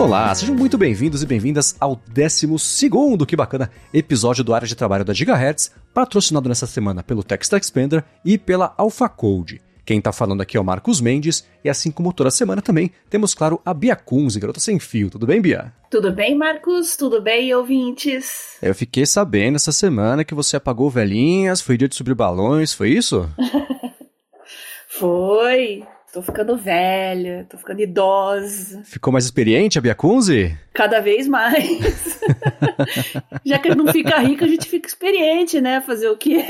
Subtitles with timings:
[0.00, 2.48] Olá, sejam muito bem-vindos e bem-vindas ao 12
[3.28, 8.02] que bacana, episódio do Área de Trabalho da Gigahertz, patrocinado nessa semana pelo Text Expander
[8.24, 9.60] e pela AlphaCode.
[9.84, 13.34] Quem tá falando aqui é o Marcos Mendes, e assim como toda semana também, temos,
[13.34, 15.10] claro, a Bia Kunz, garota sem fio.
[15.10, 15.70] Tudo bem, Bia?
[15.90, 16.96] Tudo bem, Marcos?
[16.96, 18.56] Tudo bem, ouvintes?
[18.62, 22.88] Eu fiquei sabendo essa semana que você apagou velhinhas, foi dia de subir balões, foi
[22.88, 23.28] isso?
[24.88, 25.84] foi.
[26.12, 28.82] Tô ficando velha, tô ficando idosa.
[28.84, 30.58] Ficou mais experiente a Bia Kunze?
[30.74, 32.20] Cada vez mais.
[33.46, 35.80] Já que a gente não fica rica, a gente fica experiente, né?
[35.80, 36.44] Fazer o quê?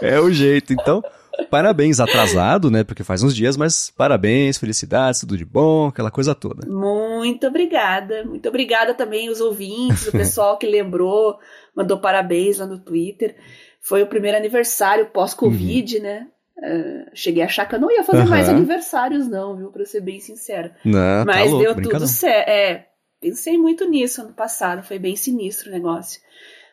[0.00, 0.72] é o jeito.
[0.72, 1.02] Então,
[1.50, 2.82] Parabéns, atrasado, né?
[2.82, 6.66] Porque faz uns dias, mas parabéns, felicidades, tudo de bom, aquela coisa toda.
[6.68, 8.24] Muito obrigada.
[8.24, 11.38] Muito obrigada também os ouvintes, o pessoal que lembrou,
[11.74, 13.36] mandou parabéns lá no Twitter.
[13.80, 16.02] Foi o primeiro aniversário pós-Covid, uhum.
[16.02, 16.26] né?
[16.58, 18.28] Uh, cheguei a achar que eu não ia fazer uhum.
[18.28, 19.70] mais aniversários, não, viu?
[19.70, 20.74] Pra ser bem sincera.
[20.84, 22.48] Não, tá Mas tá louco, deu tudo certo.
[22.48, 22.86] É,
[23.20, 26.20] pensei muito nisso ano passado, foi bem sinistro o negócio.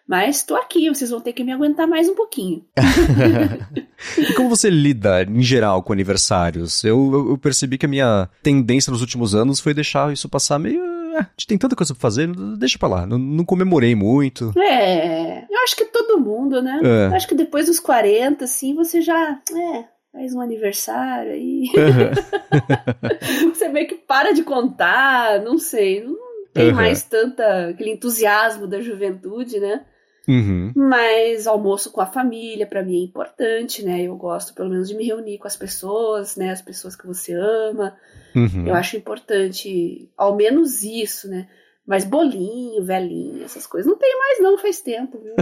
[0.08, 2.64] Mas estou aqui, vocês vão ter que me aguentar mais um pouquinho.
[4.18, 6.84] e como você lida, em geral, com aniversários?
[6.84, 10.80] Eu, eu, percebi que a minha tendência nos últimos anos foi deixar isso passar meio.
[11.16, 13.08] Ah, a gente tem tanta coisa pra fazer, deixa pra lá.
[13.08, 14.54] Não, não comemorei muito.
[14.60, 15.25] É,
[15.66, 16.80] acho que todo mundo, né?
[16.84, 17.16] É.
[17.16, 19.42] Acho que depois dos 40, assim, você já.
[19.52, 21.66] É, faz um aniversário aí.
[21.76, 23.50] Uhum.
[23.54, 26.04] você meio que para de contar, não sei.
[26.04, 26.16] Não
[26.54, 26.76] tem uhum.
[26.76, 29.84] mais tanta aquele entusiasmo da juventude, né?
[30.28, 30.72] Uhum.
[30.76, 34.04] Mas almoço com a família, para mim é importante, né?
[34.04, 36.52] Eu gosto pelo menos de me reunir com as pessoas, né?
[36.52, 37.96] As pessoas que você ama.
[38.36, 38.68] Uhum.
[38.68, 41.48] Eu acho importante, ao menos isso, né?
[41.88, 43.90] Mas bolinho, velhinho, essas coisas.
[43.90, 45.36] Não tem mais, não, faz tempo, viu?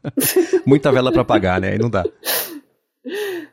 [0.66, 1.70] Muita vela para pagar, né?
[1.70, 2.04] Aí não dá.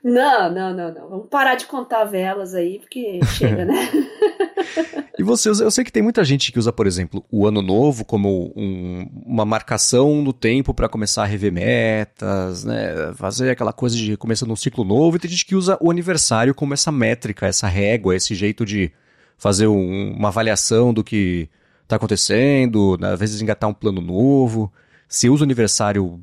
[0.04, 1.10] Não, não, não, não.
[1.10, 3.74] Vamos parar de contar velas aí, porque chega, né?
[5.18, 8.04] e você, eu sei que tem muita gente que usa, por exemplo, o ano novo
[8.04, 13.14] como um, uma marcação no tempo para começar a rever metas, né?
[13.16, 15.16] Fazer aquela coisa de começando um ciclo novo.
[15.16, 18.92] E tem gente que usa o aniversário como essa métrica, essa régua, esse jeito de
[19.38, 21.50] fazer um, uma avaliação do que
[21.86, 23.14] está acontecendo, né?
[23.14, 24.72] às vezes engatar um plano novo.
[25.08, 26.20] Você usa o aniversário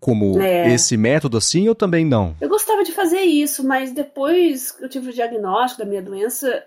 [0.00, 0.74] como é.
[0.74, 2.36] esse método assim ou também não?
[2.40, 6.64] Eu gostava de fazer isso, mas depois que eu tive o diagnóstico da minha doença,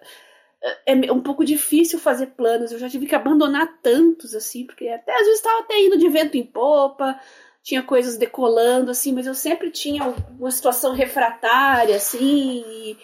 [0.85, 2.71] é, é um pouco difícil fazer planos.
[2.71, 6.07] Eu já tive que abandonar tantos, assim, porque até às vezes estava até indo de
[6.07, 7.19] vento em popa,
[7.61, 12.97] tinha coisas decolando, assim, mas eu sempre tinha uma situação refratária, assim, e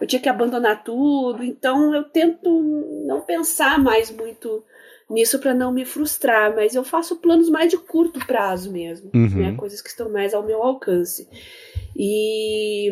[0.00, 1.42] eu tinha que abandonar tudo.
[1.42, 2.50] Então eu tento
[3.06, 4.64] não pensar mais muito
[5.10, 9.28] nisso para não me frustrar, mas eu faço planos mais de curto prazo mesmo, uhum.
[9.28, 9.56] né?
[9.56, 11.28] Coisas que estão mais ao meu alcance.
[11.96, 12.90] E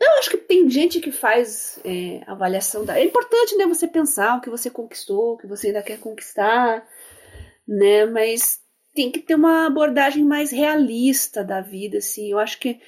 [0.00, 2.98] eu acho que tem gente que faz é, avaliação da.
[2.98, 3.66] É importante, né?
[3.66, 6.84] Você pensar o que você conquistou, o que você ainda quer conquistar,
[7.66, 8.04] né?
[8.06, 8.60] Mas
[8.94, 12.30] tem que ter uma abordagem mais realista da vida, assim.
[12.30, 12.80] Eu acho que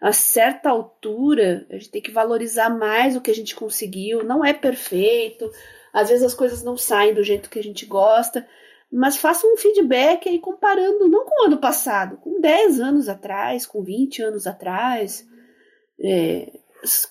[0.00, 4.22] a certa altura a gente tem que valorizar mais o que a gente conseguiu.
[4.24, 5.50] Não é perfeito,
[5.92, 8.46] às vezes as coisas não saem do jeito que a gente gosta,
[8.90, 13.66] mas faça um feedback aí comparando, não com o ano passado, com 10 anos atrás,
[13.66, 15.26] com 20 anos atrás.
[16.00, 16.50] É,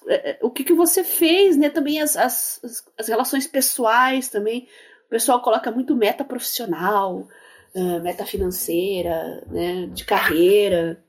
[0.07, 1.69] é, o que, que você fez, né?
[1.69, 2.61] Também as, as,
[2.97, 4.67] as relações pessoais também.
[5.05, 7.27] O pessoal coloca muito meta profissional,
[7.75, 11.01] uh, meta financeira, né, de carreira.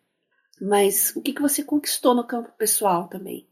[0.60, 3.46] Mas o que, que você conquistou no campo pessoal também?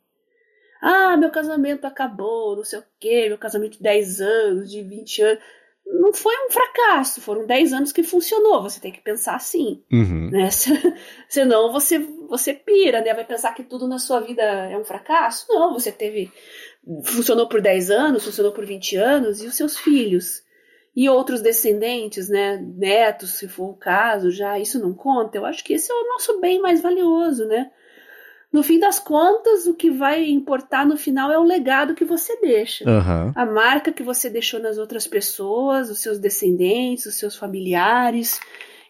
[0.81, 5.23] Ah, meu casamento acabou, não sei o quê, meu casamento de 10 anos, de 20
[5.23, 5.43] anos.
[5.87, 8.63] Não foi um fracasso, foram 10 anos que funcionou.
[8.63, 9.85] Você tem que pensar assim.
[9.93, 10.31] Uhum.
[10.31, 10.49] Né?
[11.29, 13.15] Senão você, você pira, né?
[13.15, 15.47] Vai pensar que tudo na sua vida é um fracasso.
[15.49, 16.31] Não, você teve.
[17.05, 20.43] Funcionou por 10 anos, funcionou por 20 anos, e os seus filhos?
[20.97, 22.57] E outros descendentes, né?
[22.57, 25.37] Netos, se for o caso, já isso não conta.
[25.37, 27.71] Eu acho que esse é o nosso bem mais valioso, né?
[28.57, 32.41] no fim das contas, o que vai importar no final é o legado que você
[32.41, 32.89] deixa.
[32.89, 33.33] Uhum.
[33.35, 38.41] A marca que você deixou nas outras pessoas, os seus descendentes, os seus familiares.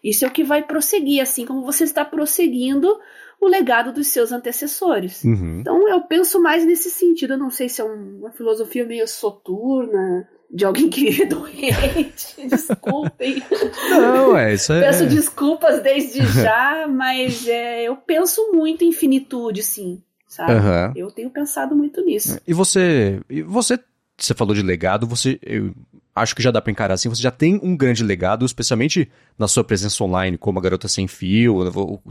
[0.01, 2.97] Isso é o que vai prosseguir, assim como você está prosseguindo
[3.39, 5.23] o legado dos seus antecessores.
[5.23, 5.59] Uhum.
[5.59, 7.33] Então eu penso mais nesse sentido.
[7.33, 12.35] Eu não sei se é uma filosofia meio soturna, de alguém que vive doente.
[12.47, 13.43] Desculpem.
[13.89, 14.73] Não, é isso.
[14.73, 14.81] É...
[14.81, 20.01] Peço desculpas desde já, mas é, eu penso muito em finitude, sim.
[20.27, 20.53] Sabe?
[20.53, 20.93] Uhum.
[20.95, 22.37] Eu tenho pensado muito nisso.
[22.45, 23.79] E você, e você,
[24.17, 25.73] você falou de legado, você, eu
[26.15, 29.47] acho que já dá para encarar assim, você já tem um grande legado, especialmente na
[29.47, 31.59] sua presença online, como a Garota Sem Fio,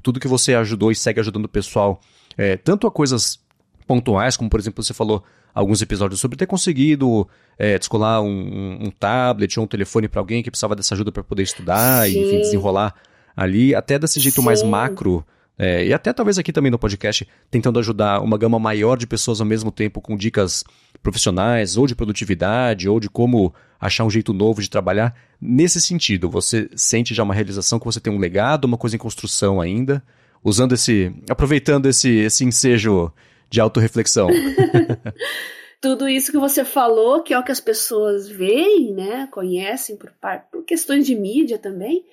[0.02, 2.00] tudo que você ajudou e segue ajudando o pessoal,
[2.36, 3.40] é, tanto a coisas
[3.86, 5.24] pontuais, como por exemplo você falou
[5.54, 7.26] alguns episódios sobre ter conseguido
[7.58, 11.24] é, descolar um, um, tablet ou um telefone para alguém que precisava dessa ajuda para
[11.24, 12.12] poder estudar Sim.
[12.12, 12.94] e enfim, desenrolar
[13.34, 14.44] ali, até desse jeito Sim.
[14.44, 15.24] mais macro.
[15.58, 19.40] É, e até talvez aqui também no podcast, tentando ajudar uma gama maior de pessoas
[19.40, 20.62] ao mesmo tempo com dicas
[21.06, 25.14] profissionais, ou de produtividade, ou de como achar um jeito novo de trabalhar.
[25.40, 28.98] Nesse sentido, você sente já uma realização que você tem um legado, uma coisa em
[28.98, 30.02] construção ainda,
[30.42, 31.14] usando esse.
[31.30, 33.12] aproveitando esse, esse ensejo
[33.48, 34.28] de autorreflexão.
[35.80, 40.12] Tudo isso que você falou, que é o que as pessoas veem, né, conhecem por,
[40.50, 42.04] por questões de mídia também,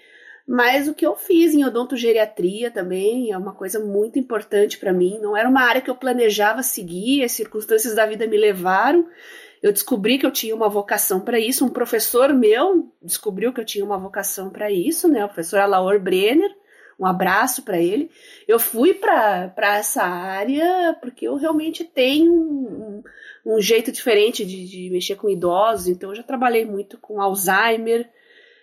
[0.48, 5.18] mas o que eu fiz em odontogeriatria também é uma coisa muito importante para mim.
[5.22, 9.08] Não era uma área que eu planejava seguir, as circunstâncias da vida me levaram.
[9.62, 11.66] Eu descobri que eu tinha uma vocação para isso.
[11.66, 15.24] Um professor meu descobriu que eu tinha uma vocação para isso, né?
[15.24, 16.54] O professor Alaor Brenner.
[17.00, 18.12] Um abraço para ele.
[18.46, 23.04] Eu fui para essa área porque eu realmente tenho um,
[23.46, 25.88] um, jeito diferente de, de mexer com idosos.
[25.88, 28.10] Então, eu já trabalhei muito com Alzheimer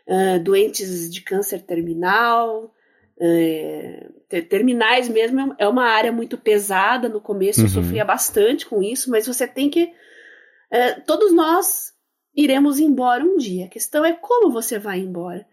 [0.07, 2.75] uh, doentes de câncer terminal,
[3.17, 7.09] uh, terminais mesmo, é uma área muito pesada.
[7.09, 7.67] No começo uhum.
[7.67, 9.85] eu sofria bastante com isso, mas você tem que.
[9.85, 11.93] Uh, todos nós
[12.35, 13.67] iremos embora um dia.
[13.67, 15.47] A questão é como você vai embora.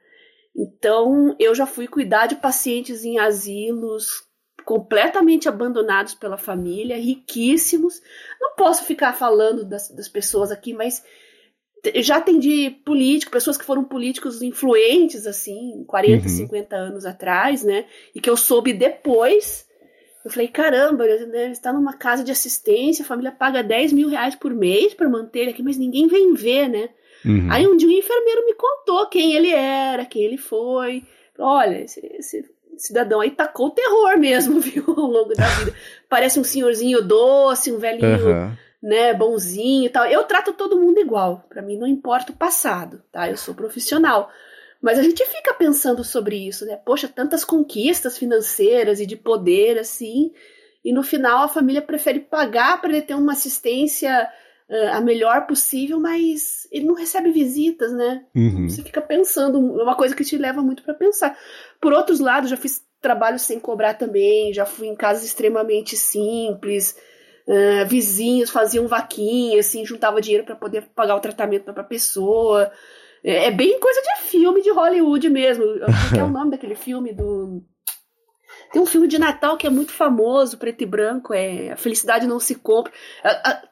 [0.55, 4.27] Então, eu já fui cuidar de pacientes em asilos
[4.65, 8.01] completamente abandonados pela família, riquíssimos.
[8.41, 11.03] Não posso ficar falando das, das pessoas aqui, mas
[11.95, 16.29] já atendi político, pessoas que foram políticos influentes, assim, 40, uhum.
[16.29, 17.85] 50 anos atrás, né?
[18.13, 19.65] E que eu soube depois.
[20.25, 24.35] Eu falei, caramba, ele está numa casa de assistência, a família paga 10 mil reais
[24.35, 26.89] por mês para manter ele aqui, mas ninguém vem ver, né?
[27.25, 27.47] Uhum.
[27.49, 31.03] Aí um dia o enfermeiro me contou quem ele era, quem ele foi.
[31.39, 32.43] Olha, esse, esse
[32.77, 35.73] cidadão aí tacou o terror mesmo, viu, ao longo da vida.
[36.09, 38.27] Parece um senhorzinho doce, um velhinho.
[38.27, 40.05] Uhum né, bonzinho e tal.
[40.05, 41.45] Eu trato todo mundo igual.
[41.49, 43.29] Para mim não importa o passado, tá?
[43.29, 44.31] Eu sou profissional.
[44.81, 46.77] Mas a gente fica pensando sobre isso, né?
[46.77, 50.31] Poxa, tantas conquistas financeiras e de poder assim,
[50.85, 54.25] e no final a família prefere pagar para ele ter uma assistência
[54.69, 58.23] uh, a melhor possível, mas ele não recebe visitas, né?
[58.33, 58.69] Uhum.
[58.69, 61.37] Você fica pensando, é uma coisa que te leva muito para pensar.
[61.81, 66.95] Por outros lados, já fiz trabalho sem cobrar também, já fui em casas extremamente simples,
[67.47, 72.69] Uh, vizinhos faziam vaquinha, assim, juntava dinheiro para poder pagar o tratamento para a pessoa.
[73.23, 75.63] É, é, bem coisa de filme de Hollywood mesmo.
[76.09, 77.63] Qual é o nome daquele filme do.
[78.71, 82.27] Tem um filme de Natal que é muito famoso, preto e branco, é A Felicidade
[82.27, 82.91] Não Se Compra.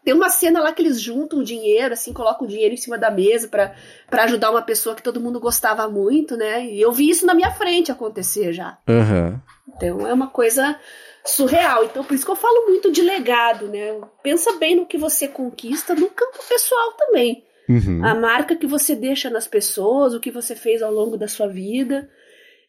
[0.04, 3.12] Tem uma cena lá que eles juntam dinheiro, assim, colocam o dinheiro em cima da
[3.12, 6.66] mesa para ajudar uma pessoa que todo mundo gostava muito, né?
[6.66, 8.78] E eu vi isso na minha frente acontecer já.
[8.88, 9.40] Uhum.
[9.76, 10.80] Então é uma coisa
[11.26, 11.84] surreal.
[11.84, 14.00] Então, por isso que eu falo muito de legado, né?
[14.24, 17.44] Pensa bem no que você conquista no campo pessoal também.
[17.68, 18.06] Uhum.
[18.06, 21.48] A marca que você deixa nas pessoas, o que você fez ao longo da sua
[21.48, 22.08] vida.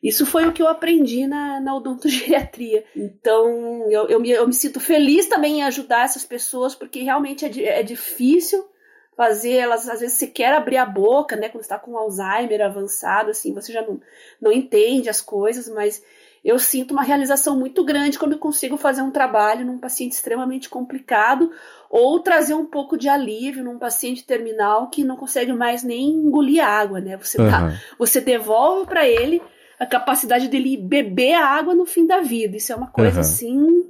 [0.02, 2.84] Isso foi o que eu aprendi na, na odontogeriatria.
[2.94, 7.44] Então, eu, eu, me, eu me sinto feliz também em ajudar essas pessoas, porque realmente
[7.44, 8.64] é, é difícil
[9.16, 11.48] fazer elas, às vezes, sequer abrir a boca, né?
[11.48, 14.00] Quando está com Alzheimer avançado, assim, você já não,
[14.40, 16.02] não entende as coisas, mas
[16.44, 20.68] eu sinto uma realização muito grande quando eu consigo fazer um trabalho num paciente extremamente
[20.68, 21.50] complicado
[21.90, 26.64] ou trazer um pouco de alívio num paciente terminal que não consegue mais nem engolir
[26.64, 27.16] água, né?
[27.16, 27.50] Você, uhum.
[27.50, 29.42] tá, você devolve para ele
[29.78, 32.56] a capacidade dele beber a água no fim da vida.
[32.56, 33.20] Isso é uma coisa uhum.
[33.20, 33.84] assim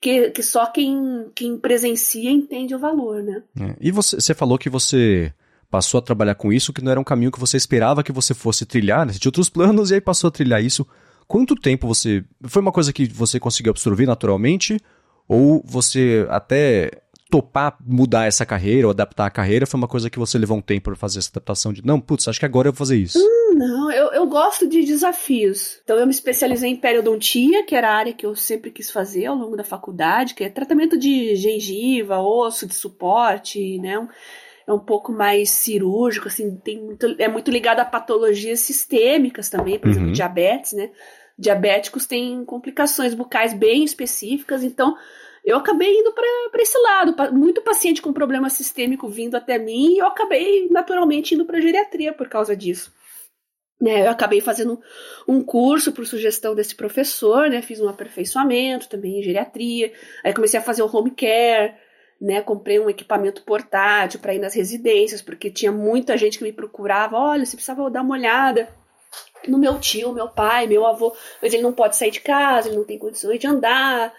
[0.00, 3.42] que, que só quem, quem presencia entende o valor, né?
[3.60, 3.76] É.
[3.80, 5.32] E você, você falou que você
[5.70, 8.32] passou a trabalhar com isso, que não era um caminho que você esperava que você
[8.32, 9.12] fosse trilhar, né?
[9.12, 10.86] Você tinha outros planos e aí passou a trilhar isso.
[11.26, 12.24] Quanto tempo você.
[12.44, 14.80] Foi uma coisa que você conseguiu absorver naturalmente?
[15.26, 16.90] Ou você até
[17.30, 20.62] topar mudar essa carreira ou adaptar a carreira foi uma coisa que você levou um
[20.62, 23.18] tempo para fazer essa adaptação de não, putz, acho que agora eu vou fazer isso?
[23.18, 25.80] Hum, não, eu, eu gosto de desafios.
[25.84, 29.26] Então eu me especializei em periodontia, que era a área que eu sempre quis fazer
[29.26, 34.06] ao longo da faculdade, que é tratamento de gengiva, osso de suporte, né?
[34.68, 39.78] é um pouco mais cirúrgico, assim, tem muito, é muito ligado a patologias sistêmicas também,
[39.78, 39.92] por uhum.
[39.92, 40.90] exemplo, diabetes, né?
[41.38, 44.94] Diabéticos têm complicações bucais bem específicas, então
[45.48, 47.14] eu acabei indo para esse lado.
[47.32, 52.12] Muito paciente com problema sistêmico vindo até mim e eu acabei naturalmente indo para geriatria
[52.12, 52.92] por causa disso.
[53.80, 54.80] Né, eu acabei fazendo
[55.26, 59.92] um curso por sugestão desse professor, né, fiz um aperfeiçoamento também em geriatria,
[60.24, 61.76] aí comecei a fazer o home care,
[62.20, 66.52] né, comprei um equipamento portátil para ir nas residências, porque tinha muita gente que me
[66.52, 68.68] procurava, olha, você precisava dar uma olhada
[69.46, 72.78] no meu tio, meu pai, meu avô, mas ele não pode sair de casa, ele
[72.78, 74.12] não tem condições de andar,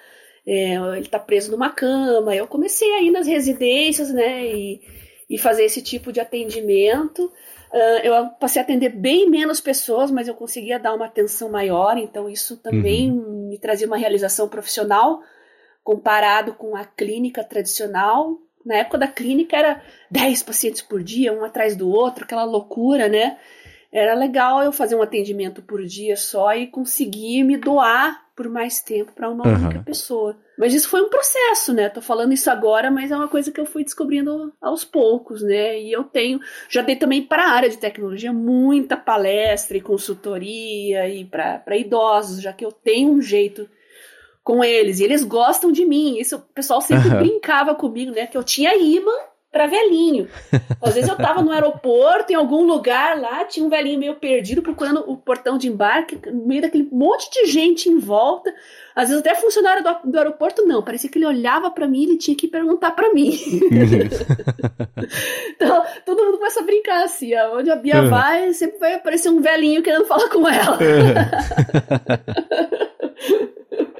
[0.51, 2.35] é, ele está preso numa cama.
[2.35, 4.81] Eu comecei a ir nas residências, né, e,
[5.29, 7.31] e fazer esse tipo de atendimento.
[7.71, 11.99] Uh, eu passei a atender bem menos pessoas, mas eu conseguia dar uma atenção maior,
[11.99, 13.49] então isso também uhum.
[13.49, 15.21] me trazia uma realização profissional
[15.83, 18.39] comparado com a clínica tradicional.
[18.65, 23.07] Na época da clínica era 10 pacientes por dia, um atrás do outro, aquela loucura,
[23.07, 23.37] né?
[23.91, 28.79] Era legal eu fazer um atendimento por dia só e conseguir me doar por mais
[28.79, 29.53] tempo para uma uhum.
[29.53, 30.37] única pessoa.
[30.57, 31.89] Mas isso foi um processo, né?
[31.89, 35.79] Tô falando isso agora, mas é uma coisa que eu fui descobrindo aos poucos, né?
[35.79, 41.09] E eu tenho, já dei também para a área de tecnologia muita palestra e consultoria
[41.09, 43.67] e para idosos, já que eu tenho um jeito
[44.43, 46.17] com eles e eles gostam de mim.
[46.17, 47.19] Isso o pessoal sempre uhum.
[47.19, 48.27] brincava comigo, né?
[48.27, 49.11] Que eu tinha imã
[49.51, 50.27] para velhinho.
[50.81, 54.61] Às vezes eu tava no aeroporto, em algum lugar lá, tinha um velhinho meio perdido
[54.61, 58.53] procurando o portão de embarque, no meio daquele monte de gente em volta.
[58.95, 62.05] Às vezes até funcionário do, do aeroporto não, parecia que ele olhava para mim e
[62.05, 63.31] ele tinha que perguntar para mim.
[65.55, 68.09] então, todo mundo começa a brincar assim, onde a Bia uhum.
[68.09, 70.77] vai, sempre vai aparecer um velhinho querendo falar com ela.
[70.77, 71.15] Uhum.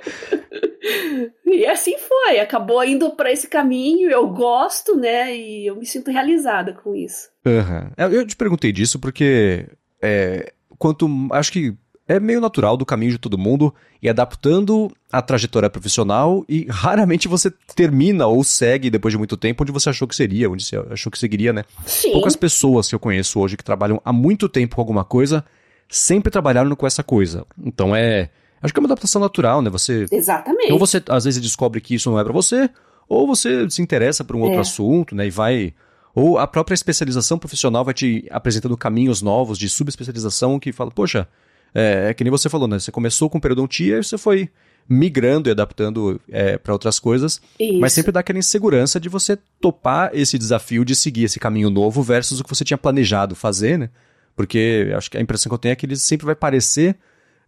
[1.45, 5.35] E assim foi, acabou indo para esse caminho, eu gosto, né?
[5.35, 7.27] E eu me sinto realizada com isso.
[7.45, 8.11] Uhum.
[8.11, 9.67] Eu te perguntei disso porque
[10.01, 11.75] é, quanto acho que
[12.07, 17.27] é meio natural do caminho de todo mundo e adaptando a trajetória profissional e raramente
[17.27, 20.77] você termina ou segue depois de muito tempo onde você achou que seria, onde você
[20.89, 21.63] achou que seguiria, né?
[21.85, 22.11] Sim.
[22.11, 25.45] Poucas pessoas que eu conheço hoje que trabalham há muito tempo com alguma coisa
[25.87, 27.45] sempre trabalharam com essa coisa.
[27.63, 28.29] Então é
[28.61, 29.69] Acho que é uma adaptação natural, né?
[29.69, 30.05] Você.
[30.11, 30.71] Exatamente.
[30.71, 32.69] Ou você, às vezes, descobre que isso não é para você,
[33.07, 34.61] ou você se interessa por um outro é.
[34.61, 35.27] assunto, né?
[35.27, 35.73] E vai.
[36.13, 41.27] Ou a própria especialização profissional vai te apresentando caminhos novos de subespecialização que fala, poxa,
[41.73, 42.79] é, é que nem você falou, né?
[42.79, 44.49] Você começou com periodontia e você foi
[44.89, 47.79] migrando e adaptando é, para outras coisas, Isso.
[47.79, 52.01] mas sempre dá aquela insegurança de você topar esse desafio de seguir esse caminho novo
[52.01, 53.89] versus o que você tinha planejado fazer, né?
[54.35, 56.97] Porque acho que a impressão que eu tenho é que ele sempre vai parecer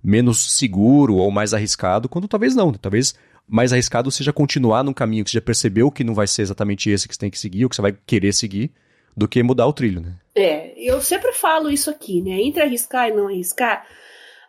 [0.03, 2.72] menos seguro ou mais arriscado, quando talvez não.
[2.72, 2.77] Né?
[2.81, 3.13] Talvez
[3.48, 6.89] mais arriscado seja continuar num caminho que você já percebeu que não vai ser exatamente
[6.89, 8.72] esse que você tem que seguir, ou que você vai querer seguir,
[9.15, 10.13] do que mudar o trilho, né?
[10.34, 12.41] É, eu sempre falo isso aqui, né?
[12.41, 13.86] Entre arriscar e não arriscar,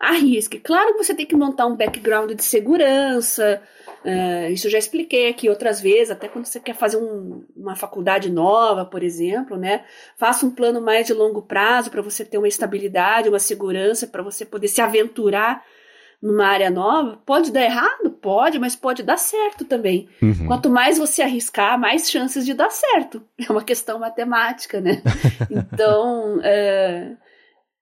[0.02, 0.58] arrisque.
[0.58, 3.62] Claro que você tem que montar um background de segurança,
[4.04, 7.76] Uh, isso eu já expliquei aqui outras vezes, até quando você quer fazer um, uma
[7.76, 9.84] faculdade nova, por exemplo, né?
[10.16, 14.22] Faça um plano mais de longo prazo para você ter uma estabilidade, uma segurança, para
[14.22, 15.62] você poder se aventurar
[16.20, 17.20] numa área nova.
[17.24, 18.10] Pode dar errado?
[18.10, 20.08] Pode, mas pode dar certo também.
[20.20, 20.46] Uhum.
[20.46, 23.22] Quanto mais você arriscar, mais chances de dar certo.
[23.38, 25.00] É uma questão matemática, né?
[25.48, 27.16] então, uh,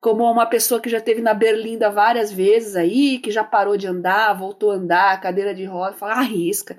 [0.00, 3.86] como uma pessoa que já teve na Berlinda várias vezes aí, que já parou de
[3.86, 6.78] andar, voltou a andar, cadeira de roda, fala, arrisca,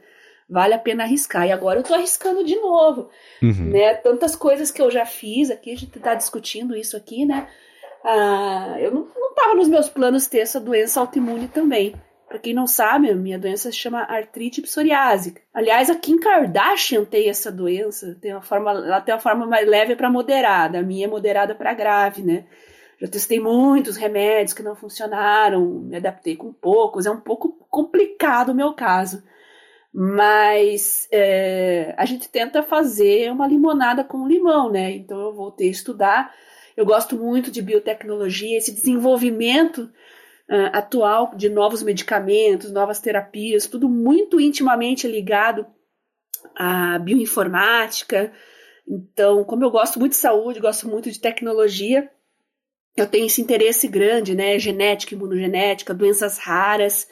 [0.49, 1.45] vale a pena arriscar.
[1.47, 3.09] E agora eu tô arriscando de novo,
[3.41, 3.69] uhum.
[3.69, 3.93] né?
[3.93, 7.47] Tantas coisas que eu já fiz aqui, a gente tá discutindo isso aqui, né?
[8.03, 11.93] Ah, eu não, não tava nos meus planos ter essa doença autoimune também.
[12.27, 15.41] Para quem não sabe, a minha doença se chama artrite psoriásica.
[15.53, 19.67] Aliás, a Kim Kardashian tem essa doença, tem uma forma, ela tem uma forma mais
[19.67, 22.45] leve para moderada, a minha é moderada para grave, né?
[23.01, 28.49] Já testei muitos remédios que não funcionaram, me adaptei com poucos, é um pouco complicado
[28.49, 29.23] o meu caso.
[29.91, 34.91] Mas é, a gente tenta fazer uma limonada com limão, né?
[34.91, 36.33] Então eu voltei a estudar.
[36.77, 39.79] Eu gosto muito de biotecnologia, esse desenvolvimento
[40.47, 45.65] uh, atual de novos medicamentos, novas terapias, tudo muito intimamente ligado
[46.55, 48.31] à bioinformática.
[48.87, 52.09] Então, como eu gosto muito de saúde, gosto muito de tecnologia,
[52.95, 54.59] eu tenho esse interesse grande, né?
[54.59, 57.07] Genética, imunogenética, doenças raras.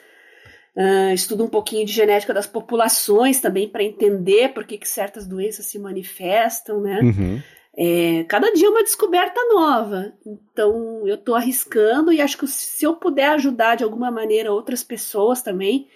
[0.75, 5.25] Uh, estudo um pouquinho de genética das populações também para entender por que, que, certas
[5.25, 7.00] doenças se manifestam, né?
[7.01, 7.41] Uhum.
[7.77, 10.13] É, cada dia é uma descoberta nova.
[10.25, 14.83] Então eu estou arriscando e acho que se eu puder ajudar de alguma maneira outras
[14.83, 15.88] pessoas também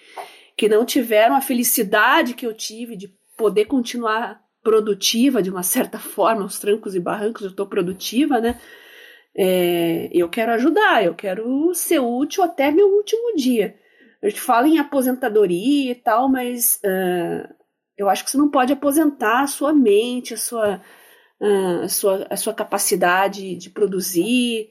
[0.56, 6.00] que não tiveram a felicidade que eu tive de poder continuar produtiva de uma certa
[6.00, 8.60] forma, aos trancos e barrancos eu estou produtiva, né?
[9.36, 13.76] É, eu quero ajudar, eu quero ser útil até meu último dia.
[14.22, 17.54] A gente fala em aposentadoria e tal, mas uh,
[17.98, 20.82] eu acho que você não pode aposentar a sua mente, a sua,
[21.42, 24.70] uh, a sua, a sua capacidade de produzir.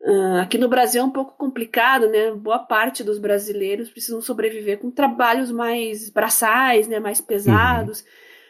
[0.00, 2.30] Uh, aqui no Brasil é um pouco complicado, né?
[2.32, 7.00] Boa parte dos brasileiros precisam sobreviver com trabalhos mais braçais, né?
[7.00, 8.00] mais pesados.
[8.00, 8.06] Uhum.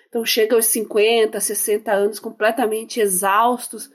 [0.09, 3.91] Então chega aos 50, 60 anos completamente exaustos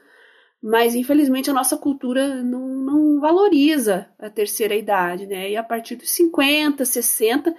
[0.61, 5.51] mas infelizmente a nossa cultura não, não valoriza a terceira idade, né?
[5.51, 7.55] E a partir dos 50, 60,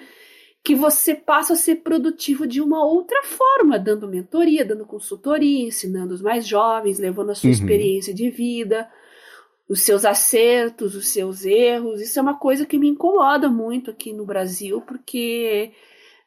[0.62, 6.12] que você passa a ser produtivo de uma outra forma, dando mentoria, dando consultoria, ensinando
[6.12, 7.54] os mais jovens, levando a sua uhum.
[7.54, 8.88] experiência de vida,
[9.66, 12.02] os seus acertos, os seus erros.
[12.02, 15.72] Isso é uma coisa que me incomoda muito aqui no Brasil, porque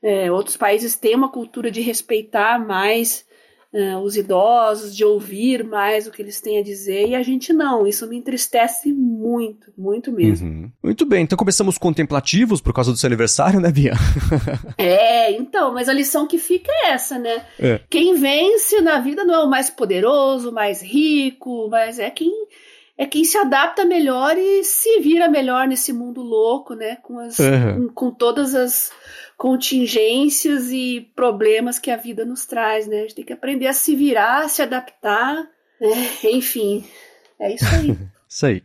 [0.01, 3.27] é, outros países têm uma cultura de respeitar mais
[3.73, 7.51] uh, os idosos, de ouvir mais o que eles têm a dizer, e a gente
[7.51, 7.87] não.
[7.87, 10.47] Isso me entristece muito, muito mesmo.
[10.47, 10.71] Uhum.
[10.83, 13.93] Muito bem, então começamos contemplativos por causa do seu aniversário, né, Bia?
[14.77, 17.45] é, então, mas a lição que fica é essa, né?
[17.59, 17.79] É.
[17.89, 22.31] Quem vence na vida não é o mais poderoso, o mais rico, mas é quem
[22.95, 26.97] é quem se adapta melhor e se vira melhor nesse mundo louco, né?
[26.97, 27.87] Com, as, uhum.
[27.87, 28.91] com, com todas as
[29.37, 32.99] contingências e problemas que a vida nos traz, né?
[32.99, 35.35] A gente tem que aprender a se virar, a se adaptar,
[35.79, 36.09] né?
[36.23, 36.85] Enfim,
[37.39, 37.97] é isso aí.
[38.29, 38.63] isso aí.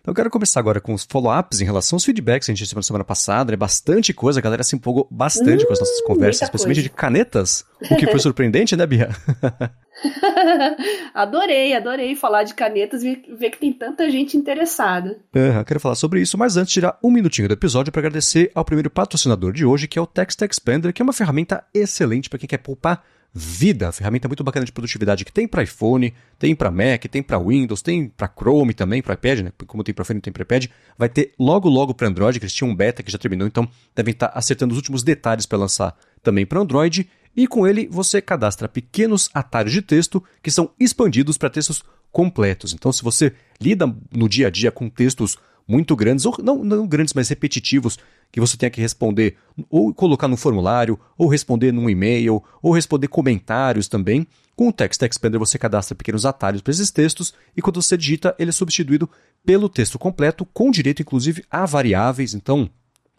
[0.00, 2.64] Então eu quero começar agora com os follow-ups em relação aos feedbacks que a gente
[2.64, 3.52] recebeu na semana passada.
[3.52, 6.78] É bastante coisa, a galera se empolgou bastante hum, com as nossas hum, conversas, especialmente
[6.78, 6.88] coisa.
[6.88, 9.10] de canetas, o que foi surpreendente, né, Bia?
[11.14, 15.18] adorei, adorei falar de canetas e ver que tem tanta gente interessada.
[15.34, 18.64] Uhum, quero falar sobre isso, mas antes tirar um minutinho do episódio para agradecer ao
[18.64, 22.38] primeiro patrocinador de hoje, que é o Text Expander, que é uma ferramenta excelente para
[22.38, 23.04] quem quer poupar
[23.38, 27.38] vida, ferramenta muito bacana de produtividade que tem para iPhone, tem para Mac, tem para
[27.38, 29.52] Windows, tem para Chrome também, para iPad, né?
[29.66, 30.66] Como tem para iPhone, tem para iPad.
[30.96, 33.68] Vai ter logo logo para Android, que eles tinham um beta que já terminou, então
[33.94, 37.06] devem estar tá acertando os últimos detalhes para lançar também para Android.
[37.36, 42.72] E com ele você cadastra pequenos atalhos de texto que são expandidos para textos completos.
[42.72, 45.36] Então, se você lida no dia a dia com textos
[45.68, 47.98] muito grandes, ou não, não grandes, mas repetitivos,
[48.32, 49.36] que você tenha que responder
[49.68, 54.26] ou colocar no formulário, ou responder num e-mail, ou responder comentários também.
[54.54, 58.34] Com o Text Expander você cadastra pequenos atalhos para esses textos e quando você digita,
[58.38, 59.10] ele é substituído
[59.44, 62.32] pelo texto completo, com direito inclusive a variáveis.
[62.32, 62.70] Então,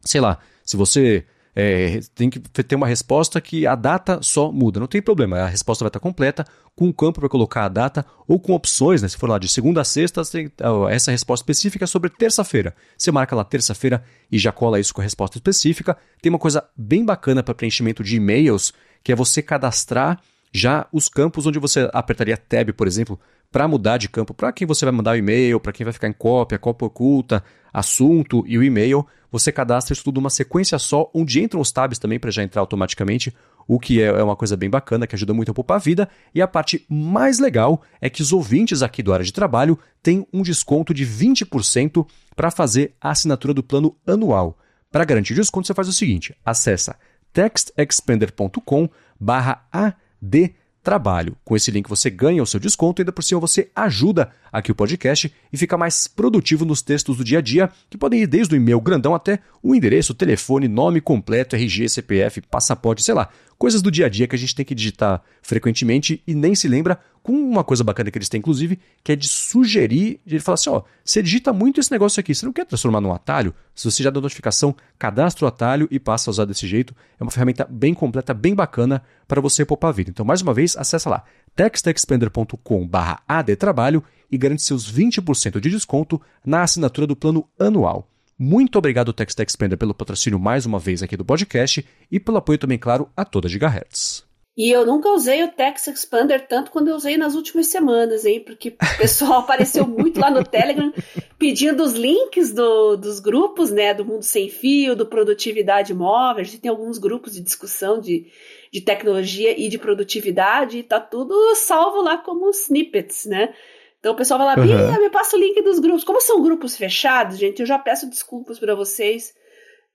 [0.01, 1.25] sei lá, se você
[1.59, 4.79] é, tem que ter uma resposta que a data só muda.
[4.79, 8.05] Não tem problema, a resposta vai estar completa, com um campo para colocar a data,
[8.27, 9.07] ou com opções, né?
[9.07, 10.51] Se for lá de segunda a sexta, tem
[10.91, 12.75] essa resposta específica é sobre terça-feira.
[12.95, 15.97] Você marca lá terça-feira e já cola isso com a resposta específica.
[16.21, 18.71] Tem uma coisa bem bacana para preenchimento de e-mails,
[19.03, 20.21] que é você cadastrar
[20.53, 23.19] já os campos onde você apertaria tab, por exemplo,
[23.51, 26.07] para mudar de campo, para quem você vai mandar o e-mail, para quem vai ficar
[26.07, 27.43] em cópia, cópia oculta,
[27.73, 31.99] assunto e o e-mail, você cadastra isso tudo numa sequência só, onde entram os tabs
[31.99, 33.33] também para já entrar automaticamente,
[33.67, 36.07] o que é, é uma coisa bem bacana, que ajuda muito a poupar a vida.
[36.33, 40.25] E a parte mais legal é que os ouvintes aqui do Área de Trabalho têm
[40.31, 44.57] um desconto de 20% para fazer a assinatura do plano anual.
[44.89, 46.95] Para garantir o desconto, você faz o seguinte: acessa
[47.33, 50.55] textexpander.com barra AD
[50.87, 51.35] trabalho.
[51.43, 54.71] Com esse link você ganha o seu desconto e ainda por cima você ajuda aqui
[54.71, 58.25] o podcast e fica mais produtivo nos textos do dia a dia, que podem ir
[58.25, 63.27] desde o e-mail grandão até o endereço, telefone, nome completo, RG, CPF, passaporte, sei lá,
[63.57, 66.69] coisas do dia a dia que a gente tem que digitar frequentemente e nem se
[66.69, 66.97] lembra,
[67.27, 70.69] com uma coisa bacana que eles têm, inclusive, que é de sugerir, de falar assim,
[70.69, 73.53] ó, você digita muito esse negócio aqui, você não quer transformar num atalho?
[73.75, 76.95] Se você já deu notificação, cadastra o atalho e passa a usar desse jeito.
[77.19, 80.09] É uma ferramenta bem completa, bem bacana para você poupar vida.
[80.09, 82.89] Então, mais uma vez, acessa lá, textexpander.com
[83.27, 88.09] adtrabalho e garante seus 20% de desconto na assinatura do plano anual.
[88.39, 92.57] Muito obrigado, Text Expander, pelo patrocínio mais uma vez aqui do podcast e pelo apoio
[92.57, 94.26] também, claro, a toda Gigahertz.
[94.57, 98.39] E eu nunca usei o Text Expander tanto quando eu usei nas últimas semanas, hein?
[98.43, 100.91] Porque o pessoal apareceu muito lá no Telegram
[101.37, 103.93] pedindo os links do, dos grupos, né?
[103.93, 106.41] Do Mundo Sem Fio, do Produtividade Móvel.
[106.41, 108.31] A gente tem alguns grupos de discussão de,
[108.73, 110.79] de tecnologia e de produtividade.
[110.79, 113.53] E tá tudo salvo lá como snippets, né?
[113.99, 115.01] Então o pessoal vai lá, uhum.
[115.01, 116.03] me passa o link dos grupos.
[116.03, 119.35] Como são grupos fechados, gente, eu já peço desculpas para vocês.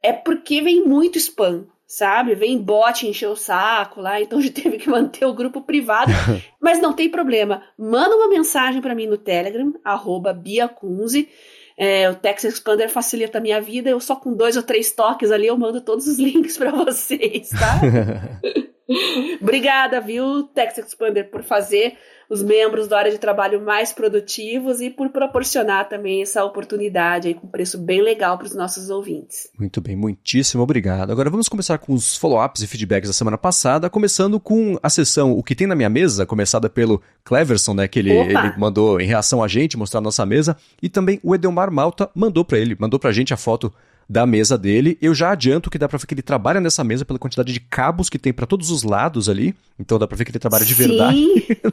[0.01, 2.35] É porque vem muito spam, sabe?
[2.35, 6.11] Vem bot encher o saco lá, então a gente teve que manter o grupo privado.
[6.59, 7.63] Mas não tem problema.
[7.79, 11.29] Manda uma mensagem para mim no Telegram, arroba biacunze.
[11.77, 13.91] É, o Text Expander facilita a minha vida.
[13.91, 17.51] Eu só com dois ou três toques ali eu mando todos os links para vocês,
[17.51, 17.81] tá?
[19.41, 21.97] Obrigada, viu, Text Expander, por fazer
[22.33, 27.35] os membros da área de trabalho mais produtivos e por proporcionar também essa oportunidade aí
[27.35, 29.51] com preço bem legal para os nossos ouvintes.
[29.59, 31.11] Muito bem, muitíssimo obrigado.
[31.11, 35.33] Agora vamos começar com os follow-ups e feedbacks da semana passada, começando com a sessão
[35.33, 39.07] O que tem na minha mesa, começada pelo Cleverson, né, que ele, ele mandou em
[39.07, 42.75] reação a gente, mostrar a nossa mesa, e também o Edelmar Malta mandou para ele,
[42.79, 43.71] mandou para a gente a foto
[44.09, 44.99] da mesa dele.
[45.01, 47.61] Eu já adianto que dá pra ver que ele trabalha nessa mesa pela quantidade de
[47.61, 49.55] cabos que tem para todos os lados ali.
[49.79, 51.27] Então dá pra ver que ele trabalha de verdade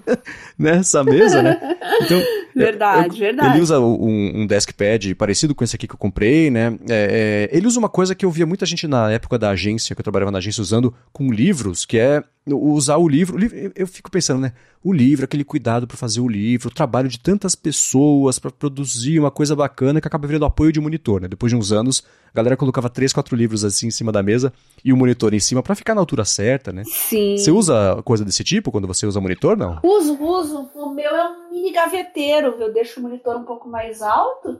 [0.58, 1.60] nessa mesa, né?
[2.02, 2.22] Então,
[2.56, 3.56] verdade, eu, verdade.
[3.56, 6.78] Ele usa um, um deskpad parecido com esse aqui que eu comprei, né?
[6.89, 9.96] É, é, ele usa uma coisa que eu via muita gente na época da agência,
[9.96, 13.71] que eu trabalhava na agência, usando com livros, que é usar o livro, o livro.
[13.75, 14.53] Eu fico pensando, né?
[14.83, 19.19] O livro, aquele cuidado para fazer o livro, o trabalho de tantas pessoas para produzir
[19.19, 21.27] uma coisa bacana que acaba virando apoio de monitor, né?
[21.27, 24.53] Depois de uns anos, a galera colocava três, quatro livros assim em cima da mesa
[24.83, 26.83] e o monitor em cima para ficar na altura certa, né?
[26.85, 27.38] Sim.
[27.38, 29.79] Você usa coisa desse tipo quando você usa monitor, não?
[29.83, 30.69] Uso, uso.
[30.75, 32.55] O meu é um mini gaveteiro.
[32.59, 34.59] Eu deixo o monitor um pouco mais alto.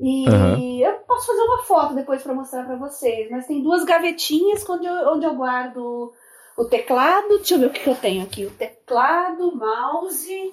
[0.00, 0.80] E uhum.
[0.80, 3.30] eu posso fazer uma foto depois para mostrar para vocês.
[3.30, 6.12] Mas tem duas gavetinhas onde eu, onde eu guardo
[6.60, 7.38] o teclado.
[7.38, 10.52] Deixa eu ver o que, que eu tenho aqui: o teclado, mouse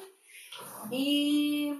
[0.92, 1.74] e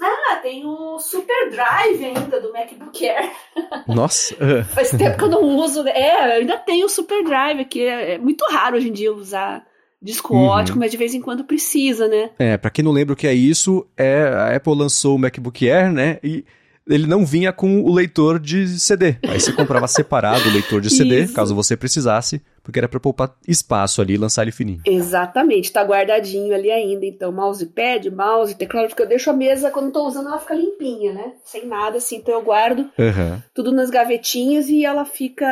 [0.00, 3.30] ah, tem o Super Drive ainda do MacBook Air.
[3.86, 4.64] Nossa!
[4.74, 5.86] Faz tempo que eu não uso.
[5.86, 7.82] É, ainda tem o Super Drive aqui.
[7.82, 9.64] É, é muito raro hoje em dia usar
[10.02, 10.44] disco uhum.
[10.44, 12.30] ótico, mas de vez em quando precisa, né?
[12.38, 15.68] É, pra quem não lembra o que é isso, é a Apple lançou o MacBook
[15.68, 16.18] Air, né?
[16.24, 16.44] E
[16.86, 19.16] ele não vinha com o leitor de CD.
[19.28, 21.34] Aí você comprava separado o leitor de CD, Isso.
[21.34, 24.80] caso você precisasse, porque era para poupar espaço ali e lançar ele fininho.
[24.84, 27.04] Exatamente, tá guardadinho ali ainda.
[27.06, 31.12] Então, mousepad, mouse, teclado, porque eu deixo a mesa, quando tô usando, ela fica limpinha,
[31.12, 31.32] né?
[31.44, 32.16] Sem nada, assim.
[32.16, 33.40] Então eu guardo uhum.
[33.54, 35.46] tudo nas gavetinhas e ela fica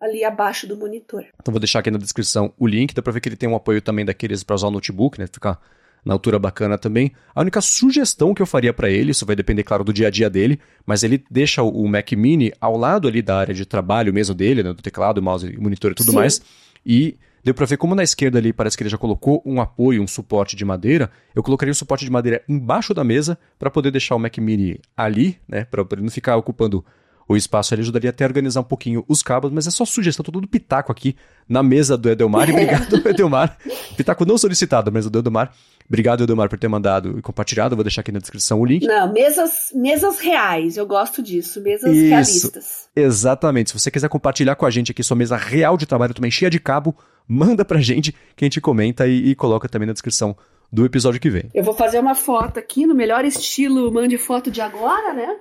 [0.00, 1.24] ali abaixo do monitor.
[1.40, 3.56] Então vou deixar aqui na descrição o link, dá pra ver que ele tem um
[3.56, 5.26] apoio também daqueles para usar o notebook, né?
[5.26, 5.58] Ficar
[6.04, 7.12] na altura bacana também.
[7.34, 10.10] A única sugestão que eu faria para ele, isso vai depender, claro, do dia a
[10.10, 14.12] dia dele, mas ele deixa o Mac Mini ao lado ali da área de trabalho
[14.12, 16.16] mesmo dele, né, do teclado, mouse, monitor e tudo Sim.
[16.16, 16.42] mais.
[16.84, 20.02] E deu para ver como na esquerda ali parece que ele já colocou um apoio,
[20.02, 21.10] um suporte de madeira.
[21.34, 24.80] Eu colocaria o suporte de madeira embaixo da mesa para poder deixar o Mac Mini
[24.96, 26.84] ali, né, para ele não ficar ocupando
[27.28, 30.22] o espaço ali ajudaria até a organizar um pouquinho os cabos, mas é só sugestão,
[30.22, 31.16] tô todo pitaco aqui
[31.48, 33.56] na mesa do Edelmar, e obrigado, Edelmar.
[33.96, 35.52] Pitaco não solicitado, mas do Edelmar.
[35.86, 37.76] Obrigado, Edelmar, por ter mandado e compartilhado.
[37.76, 38.86] vou deixar aqui na descrição o link.
[38.86, 42.88] Não, mesas, mesas reais, eu gosto disso, mesas Isso, realistas.
[42.96, 43.70] Exatamente.
[43.70, 46.50] Se você quiser compartilhar com a gente aqui sua mesa real de trabalho, também cheia
[46.50, 46.96] de cabo,
[47.28, 50.36] manda pra gente que a gente comenta e, e coloca também na descrição
[50.72, 51.44] do episódio que vem.
[51.54, 55.36] Eu vou fazer uma foto aqui no melhor estilo mande foto de agora, né?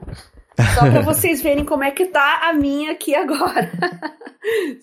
[0.75, 3.71] Só pra vocês verem como é que tá a minha aqui agora.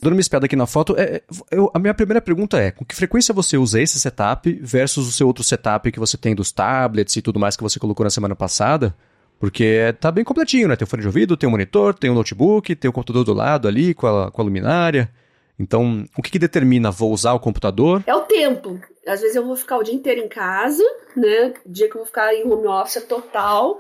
[0.03, 2.95] Dando uma espiada aqui na foto, é, eu, a minha primeira pergunta é: com que
[2.95, 7.17] frequência você usa esse setup versus o seu outro setup que você tem dos tablets
[7.17, 8.95] e tudo mais que você colocou na semana passada?
[9.39, 10.77] Porque tá bem completinho, né?
[10.77, 13.33] Tem o fone de ouvido, tem o monitor, tem o notebook, tem o computador do
[13.33, 15.11] lado ali com a, com a luminária.
[15.59, 18.03] Então, o que, que determina vou usar o computador?
[18.07, 18.81] É o tempo.
[19.07, 20.83] Às vezes eu vou ficar o dia inteiro em casa,
[21.17, 21.53] né?
[21.67, 23.79] Dia que eu vou ficar em home office total.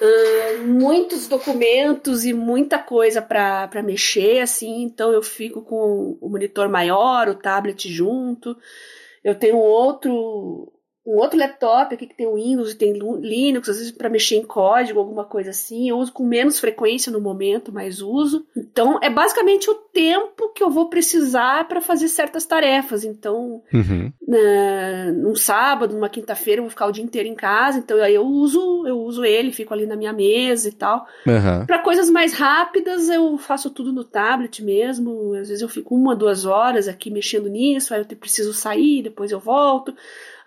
[0.00, 6.68] Uh, muitos documentos e muita coisa para mexer, assim, então eu fico com o monitor
[6.68, 8.56] maior, o tablet junto.
[9.24, 10.72] Eu tenho outro
[11.08, 14.44] um outro laptop aqui que tem Windows e tem Linux, às vezes para mexer em
[14.44, 15.88] código, alguma coisa assim.
[15.88, 18.44] Eu uso com menos frequência no momento, mas uso.
[18.54, 23.04] Então, é basicamente o tempo que eu vou precisar para fazer certas tarefas.
[23.04, 24.12] Então, uhum.
[24.26, 27.78] na, num sábado, numa quinta-feira, eu vou ficar o dia inteiro em casa.
[27.78, 31.06] Então, aí eu uso, eu uso ele, fico ali na minha mesa e tal.
[31.26, 31.64] Uhum.
[31.64, 35.32] Para coisas mais rápidas, eu faço tudo no tablet mesmo.
[35.32, 39.32] Às vezes eu fico uma, duas horas aqui mexendo nisso, aí eu preciso sair, depois
[39.32, 39.94] eu volto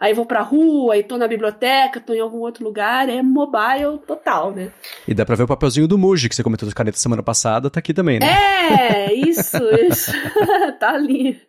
[0.01, 3.99] aí vou pra rua, aí tô na biblioteca, tô em algum outro lugar, é mobile
[4.07, 4.71] total, né?
[5.07, 7.69] E dá pra ver o papelzinho do Muji, que você comentou das canetas semana passada,
[7.69, 8.25] tá aqui também, né?
[8.25, 10.11] É, isso, isso.
[10.79, 11.39] tá ali.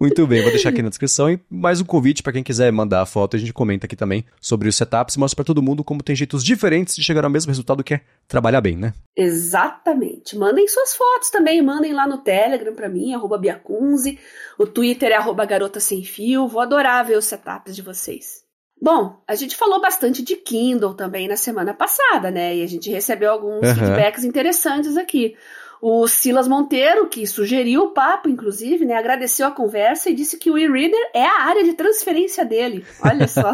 [0.00, 3.02] Muito bem, vou deixar aqui na descrição e mais um convite para quem quiser mandar
[3.02, 6.02] a foto, a gente comenta aqui também sobre os setups mostra para todo mundo como
[6.02, 8.92] tem jeitos diferentes de chegar ao mesmo resultado que é trabalhar bem, né?
[9.16, 10.36] Exatamente.
[10.36, 14.18] Mandem suas fotos também, mandem lá no Telegram para mim, arroba Biacunze,
[14.58, 18.42] o Twitter é arroba Garota Sem Fio, vou adorar ver os setups de vocês.
[18.82, 22.56] Bom, a gente falou bastante de Kindle também na semana passada, né?
[22.56, 23.74] E a gente recebeu alguns uhum.
[23.76, 25.36] feedbacks interessantes aqui.
[25.84, 30.48] O Silas Monteiro, que sugeriu o papo, inclusive, né, agradeceu a conversa e disse que
[30.48, 32.86] o e-reader é a área de transferência dele.
[33.04, 33.52] Olha só.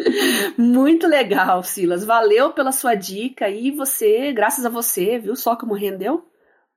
[0.56, 2.06] Muito legal, Silas.
[2.06, 6.24] Valeu pela sua dica e você, graças a você, viu só como rendeu?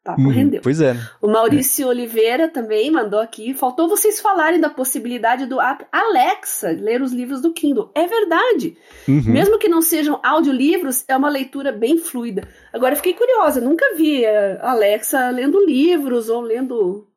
[0.03, 0.61] Papo uhum, rendeu.
[0.61, 0.95] Pois é.
[1.21, 1.89] O Maurício é.
[1.89, 3.53] Oliveira também mandou aqui.
[3.53, 7.89] Faltou vocês falarem da possibilidade do app Alexa ler os livros do Kindle.
[7.95, 8.75] É verdade.
[9.07, 9.23] Uhum.
[9.25, 12.47] Mesmo que não sejam audiolivros, é uma leitura bem fluida.
[12.73, 13.61] Agora, fiquei curiosa.
[13.61, 17.07] Nunca vi a Alexa lendo livros ou lendo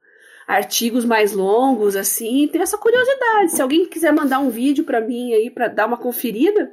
[0.47, 3.51] artigos mais longos, assim, tenho essa curiosidade.
[3.51, 6.71] Se alguém quiser mandar um vídeo para mim aí para dar uma conferida,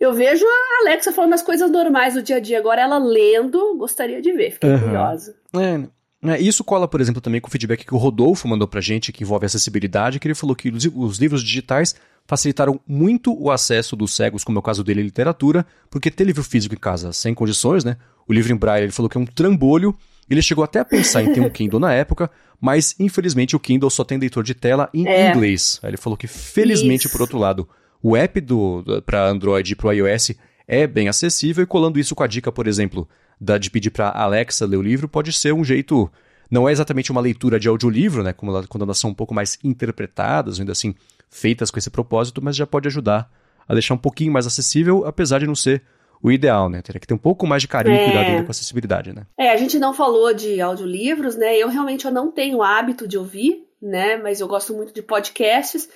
[0.00, 2.58] eu vejo a Alexa falando as coisas normais do dia a dia.
[2.58, 4.80] Agora ela lendo, gostaria de ver, fiquei uhum.
[4.80, 5.34] curiosa.
[5.54, 8.80] É, é, isso cola, por exemplo, também com o feedback que o Rodolfo mandou pra
[8.80, 11.94] gente, que envolve acessibilidade, que ele falou que os, os livros digitais
[12.26, 16.24] facilitaram muito o acesso dos cegos, como é o caso dele, à literatura, porque ter
[16.24, 17.96] livro físico em casa sem condições, né?
[18.28, 19.96] O livro em braille, ele falou que é um trambolho.
[20.28, 22.30] Ele chegou até a pensar em ter um Kindle na época,
[22.60, 25.30] mas infelizmente o Kindle só tem leitor de tela em é.
[25.30, 25.80] inglês.
[25.82, 27.12] Ele falou que felizmente, isso.
[27.12, 27.66] por outro lado,
[28.02, 30.32] o app do, para Android e para o iOS
[30.66, 33.08] é bem acessível e colando isso com a dica, por exemplo,
[33.40, 36.10] da, de pedir para Alexa ler o livro, pode ser um jeito.
[36.50, 38.32] Não é exatamente uma leitura de audiolivro, né?
[38.32, 40.94] Como quando elas são um pouco mais interpretadas, ainda assim,
[41.30, 43.30] feitas com esse propósito, mas já pode ajudar
[43.66, 45.82] a deixar um pouquinho mais acessível, apesar de não ser
[46.22, 46.82] o ideal, né?
[46.82, 48.02] Teria que ter um pouco mais de carinho é.
[48.02, 49.22] e cuidado ainda com a acessibilidade, né?
[49.36, 51.56] É, a gente não falou de audiolivros, né?
[51.56, 54.16] Eu realmente eu não tenho hábito de ouvir, né?
[54.16, 55.88] Mas eu gosto muito de podcasts.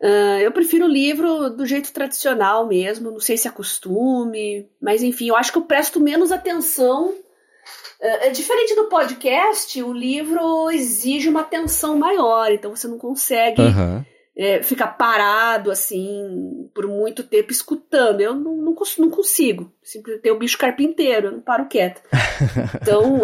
[0.00, 5.02] Uh, eu prefiro o livro do jeito tradicional mesmo, não sei se é costume, mas
[5.02, 7.10] enfim, eu acho que eu presto menos atenção.
[7.10, 14.02] Uh, diferente do podcast, o livro exige uma atenção maior, então você não consegue uhum.
[14.34, 18.22] é, ficar parado assim por muito tempo escutando.
[18.22, 19.70] Eu não, não, não consigo.
[19.82, 22.00] Simplesmente tem o bicho carpinteiro, eu não paro quieto.
[22.80, 23.20] Então,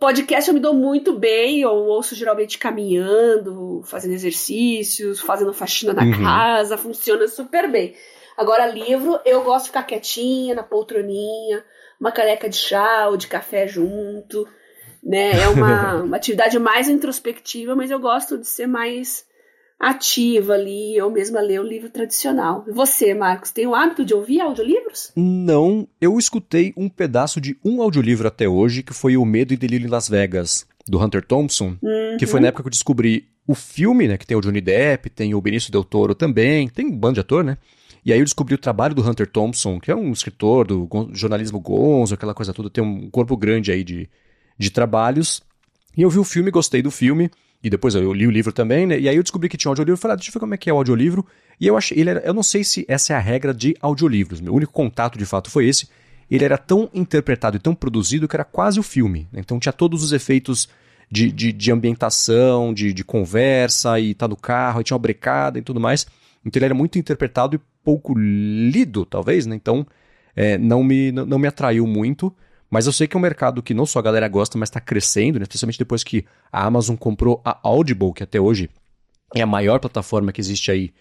[0.00, 6.02] Podcast eu me dou muito bem, eu ouço geralmente caminhando, fazendo exercícios, fazendo faxina na
[6.02, 6.24] uhum.
[6.24, 7.94] casa, funciona super bem.
[8.34, 11.62] Agora, livro, eu gosto de ficar quietinha, na poltroninha,
[12.00, 14.48] uma caneca de chá ou de café junto,
[15.04, 15.32] né?
[15.42, 19.26] É uma, uma atividade mais introspectiva, mas eu gosto de ser mais
[19.80, 22.66] ativa ali, eu mesma ler o livro tradicional.
[22.70, 25.10] Você, Marcos, tem o hábito de ouvir audiolivros?
[25.16, 29.56] Não, eu escutei um pedaço de um audiolivro até hoje, que foi O Medo e
[29.56, 32.16] Delírio em Las Vegas, do Hunter Thompson, uhum.
[32.18, 35.08] que foi na época que eu descobri o filme, né, que tem o Johnny Depp,
[35.10, 37.56] tem o Benício Del Toro também, tem um bando de ator, né?
[38.04, 41.58] E aí eu descobri o trabalho do Hunter Thompson, que é um escritor do jornalismo
[41.58, 44.08] gonzo, aquela coisa toda, tem um corpo grande aí de,
[44.58, 45.42] de trabalhos.
[45.96, 47.30] E eu vi o filme, gostei do filme,
[47.62, 48.98] e depois eu li o livro também, né?
[48.98, 50.56] E aí eu descobri que tinha um audiolivro falei, ah, deixa eu ver como é
[50.56, 51.26] que é o audiolivro.
[51.60, 54.40] E eu achei, ele era, eu não sei se essa é a regra de audiolivros.
[54.40, 55.88] Meu único contato de fato foi esse.
[56.30, 59.28] Ele era tão interpretado e tão produzido que era quase o filme.
[59.30, 59.40] Né?
[59.40, 60.68] Então tinha todos os efeitos
[61.10, 65.58] de, de, de ambientação, de, de, conversa, e tá no carro, e tinha uma brecada
[65.58, 66.06] e tudo mais.
[66.44, 69.54] Então ele era muito interpretado e pouco lido, talvez, né?
[69.54, 69.86] Então
[70.34, 72.34] é, não, me, não me atraiu muito.
[72.70, 74.80] Mas eu sei que é um mercado que não só a galera gosta, mas está
[74.80, 75.42] crescendo, né?
[75.42, 78.70] especialmente depois que a Amazon comprou a Audible, que até hoje
[79.34, 80.92] é a maior plataforma que existe aí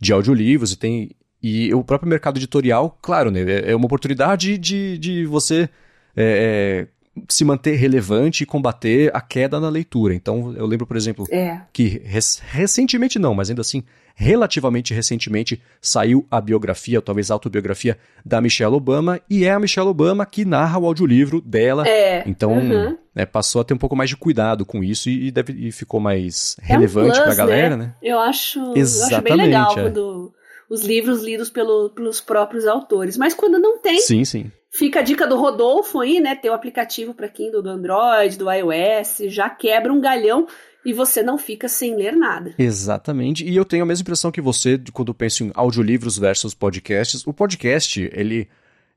[0.00, 1.10] de audiolivros e tem.
[1.42, 3.40] E o próprio mercado editorial, claro, né?
[3.40, 5.68] É, é uma oportunidade de, de você
[6.16, 6.88] é, é,
[7.28, 10.14] se manter relevante e combater a queda na leitura.
[10.14, 11.60] Então, eu lembro, por exemplo, é.
[11.72, 13.82] que recentemente não, mas ainda assim,
[14.14, 20.24] relativamente recentemente saiu a biografia, talvez autobiografia, da Michelle Obama, e é a Michelle Obama
[20.24, 21.86] que narra o audiolivro dela.
[21.86, 22.22] É.
[22.26, 22.96] Então, uhum.
[23.14, 26.00] né, passou a ter um pouco mais de cuidado com isso e, deve, e ficou
[26.00, 27.84] mais é relevante um plus, pra galera, né?
[27.86, 27.94] né?
[28.02, 29.82] Eu acho, Exatamente, eu acho bem legal é.
[29.82, 30.32] quando
[30.68, 33.16] os livros lidos pelo, pelos próprios autores.
[33.16, 34.00] Mas quando não tem.
[34.00, 34.50] Sim, sim.
[34.76, 36.34] Fica a dica do Rodolfo aí, né?
[36.34, 40.46] Ter o aplicativo para Kindle do Android, do iOS, já quebra um galhão
[40.84, 42.54] e você não fica sem ler nada.
[42.58, 43.42] Exatamente.
[43.42, 47.26] E eu tenho a mesma impressão que você quando penso em audiolivros versus podcasts.
[47.26, 48.48] O podcast, ele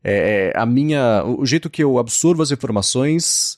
[0.04, 3.58] é, é a minha, o jeito que eu absorvo as informações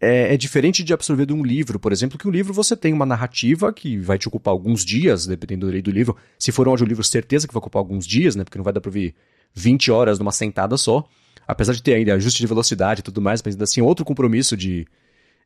[0.00, 2.92] é, é, diferente de absorver de um livro, por exemplo, que o livro você tem
[2.92, 6.16] uma narrativa que vai te ocupar alguns dias, dependendo do livro.
[6.36, 8.42] Se for um audiolivro, certeza que vai ocupar alguns dias, né?
[8.42, 9.14] Porque não vai dar para ouvir
[9.54, 11.08] 20 horas numa sentada só.
[11.50, 14.56] Apesar de ter ainda ajuste de velocidade e tudo mais, mas ainda assim outro compromisso
[14.56, 14.86] de,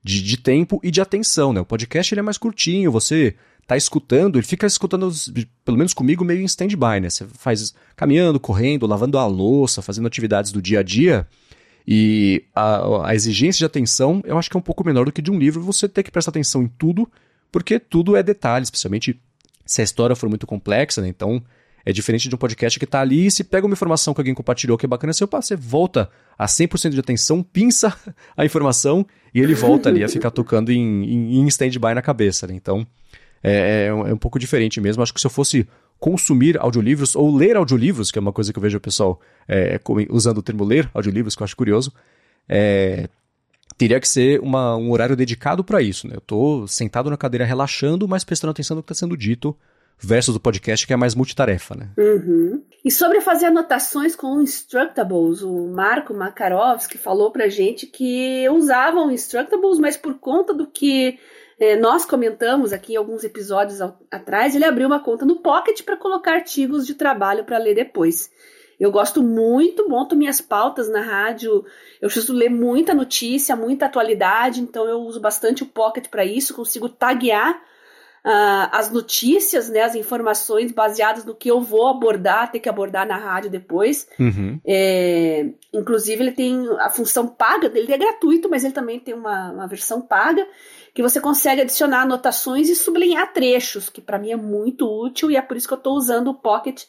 [0.02, 1.60] de, de tempo e de atenção, né?
[1.60, 3.34] O podcast ele é mais curtinho, você
[3.66, 5.10] tá escutando, ele fica escutando,
[5.64, 7.10] pelo menos comigo, meio em stand-by, né?
[7.10, 11.26] Você faz caminhando, correndo, lavando a louça, fazendo atividades do dia a dia.
[11.86, 15.20] E a, a, exigência de atenção eu acho que é um pouco menor do que
[15.20, 17.10] de um livro, você ter que prestar atenção em tudo,
[17.52, 19.20] porque tudo é detalhe, especialmente
[19.66, 21.08] se a história for muito complexa, né?
[21.08, 21.42] Então
[21.84, 24.34] é diferente de um podcast que está ali e se pega uma informação que alguém
[24.34, 27.94] compartilhou que é bacana, você, opa, você volta a 100% de atenção, pinça
[28.36, 32.46] a informação e ele volta ali a ficar tocando em, em, em stand-by na cabeça.
[32.46, 32.54] Né?
[32.54, 32.86] Então
[33.42, 35.02] é, é, é, um pouco diferente mesmo.
[35.02, 35.68] Acho que se eu fosse
[36.00, 39.78] consumir audiolivros ou ler audiolivros, que é uma coisa que eu vejo o pessoal é,
[40.08, 41.92] usando o termo ler audiolivros, que eu acho curioso,
[42.48, 43.08] é,
[43.76, 46.08] teria que ser uma, um horário dedicado para isso.
[46.08, 46.14] Né?
[46.14, 49.56] Eu estou sentado na cadeira relaxando, mas prestando atenção no que está sendo dito
[49.98, 51.88] versus do podcast que é mais multitarefa, né?
[51.96, 52.62] Uhum.
[52.84, 59.78] E sobre fazer anotações com Instructables, o Marco Makarovski falou pra gente que usavam Instructables,
[59.78, 61.18] mas por conta do que
[61.58, 65.96] é, nós comentamos aqui alguns episódios ao, atrás, ele abriu uma conta no Pocket para
[65.96, 68.30] colocar artigos de trabalho para ler depois.
[68.78, 71.64] Eu gosto muito, monto minhas pautas na rádio.
[72.02, 76.54] Eu preciso ler muita notícia, muita atualidade, então eu uso bastante o Pocket para isso.
[76.54, 77.62] Consigo taguear
[78.24, 83.06] uh, as notícias, né, as informações baseadas no que eu vou abordar, ter que abordar
[83.06, 84.08] na rádio depois.
[84.18, 84.58] Uhum.
[84.66, 89.52] É, inclusive, ele tem a função paga, ele é gratuito, mas ele também tem uma,
[89.52, 90.46] uma versão paga
[90.94, 95.36] que você consegue adicionar anotações e sublinhar trechos, que para mim é muito útil e
[95.36, 96.84] é por isso que eu estou usando o Pocket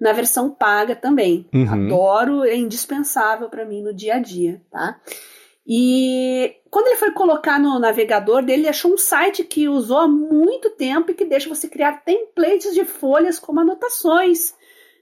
[0.00, 1.46] na versão paga também.
[1.54, 1.86] Uhum.
[1.86, 5.00] Adoro, é indispensável para mim no dia a dia, tá?
[5.66, 10.08] E quando ele foi colocar no navegador dele, ele achou um site que usou há
[10.08, 14.54] muito tempo e que deixa você criar templates de folhas como anotações,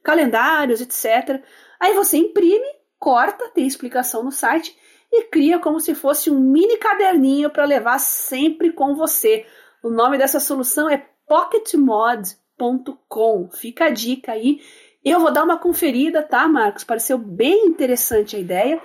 [0.02, 1.42] calendários, etc.
[1.80, 2.66] Aí você imprime,
[2.98, 4.76] corta, tem explicação no site
[5.10, 9.44] e cria como se fosse um mini caderninho para levar sempre com você.
[9.82, 13.50] O nome dessa solução é pocketmod.com.
[13.50, 14.60] Fica a dica aí.
[15.04, 16.84] Eu vou dar uma conferida, tá, Marcos?
[16.84, 18.80] Pareceu bem interessante a ideia.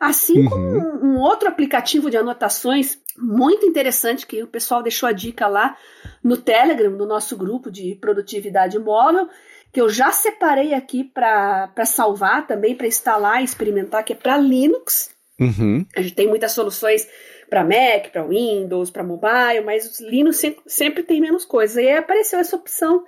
[0.00, 0.48] Assim uhum.
[0.48, 5.48] como um, um, outro aplicativo de anotações muito interessante que o pessoal deixou a dica
[5.48, 5.76] lá
[6.22, 9.28] no Telegram, no nosso grupo de produtividade móvel,
[9.72, 14.38] que eu já separei aqui para sempre também, para instalar e experimentar, que é para
[14.38, 15.10] Linux.
[15.40, 15.84] Uhum.
[15.96, 17.08] A gente tem muitas soluções
[17.48, 21.76] para Mac, para Windows, para mobile, mas Linux sempre, sempre, tem menos coisas.
[21.76, 23.04] E aí apareceu essa opção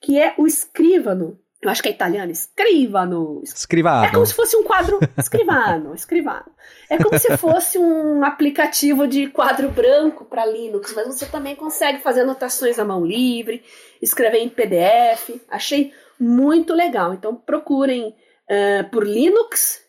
[0.00, 1.38] que é o Escrivano.
[1.64, 3.40] Eu acho que é italiano, Escrivano.
[3.42, 4.04] Escrivano.
[4.04, 4.98] É como se fosse um quadro.
[5.16, 6.44] Escrivano, Escrivano.
[6.90, 12.00] É como se fosse um aplicativo de quadro branco para Linux, mas você também consegue
[12.00, 13.62] fazer anotações à mão livre,
[14.02, 15.40] escrever em PDF.
[15.48, 17.14] Achei muito legal.
[17.14, 19.82] Então procurem uh, por Linux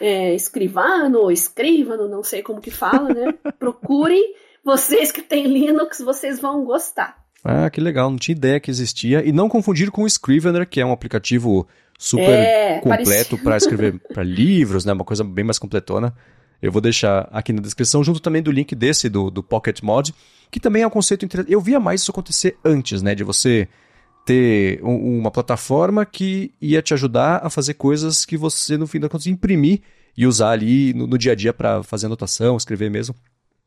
[0.00, 3.34] é, escrivano ou escrivano, não sei como que fala, né?
[3.58, 4.34] Procurem,
[4.64, 7.25] vocês que têm Linux, vocês vão gostar.
[7.48, 9.24] Ah, que legal, não tinha ideia que existia.
[9.24, 14.00] E não confundir com o Scrivener, que é um aplicativo super é, completo para escrever
[14.12, 14.92] para livros, né?
[14.92, 16.12] Uma coisa bem mais completona.
[16.60, 20.12] Eu vou deixar aqui na descrição, junto também do link desse, do, do Pocket Mod,
[20.50, 21.52] que também é um conceito interessante.
[21.52, 23.14] Eu via mais isso acontecer antes, né?
[23.14, 23.68] De você
[24.24, 28.98] ter um, uma plataforma que ia te ajudar a fazer coisas que você, no fim
[28.98, 29.82] da contas, imprimir
[30.16, 33.14] e usar ali no, no dia a dia para fazer anotação, escrever mesmo.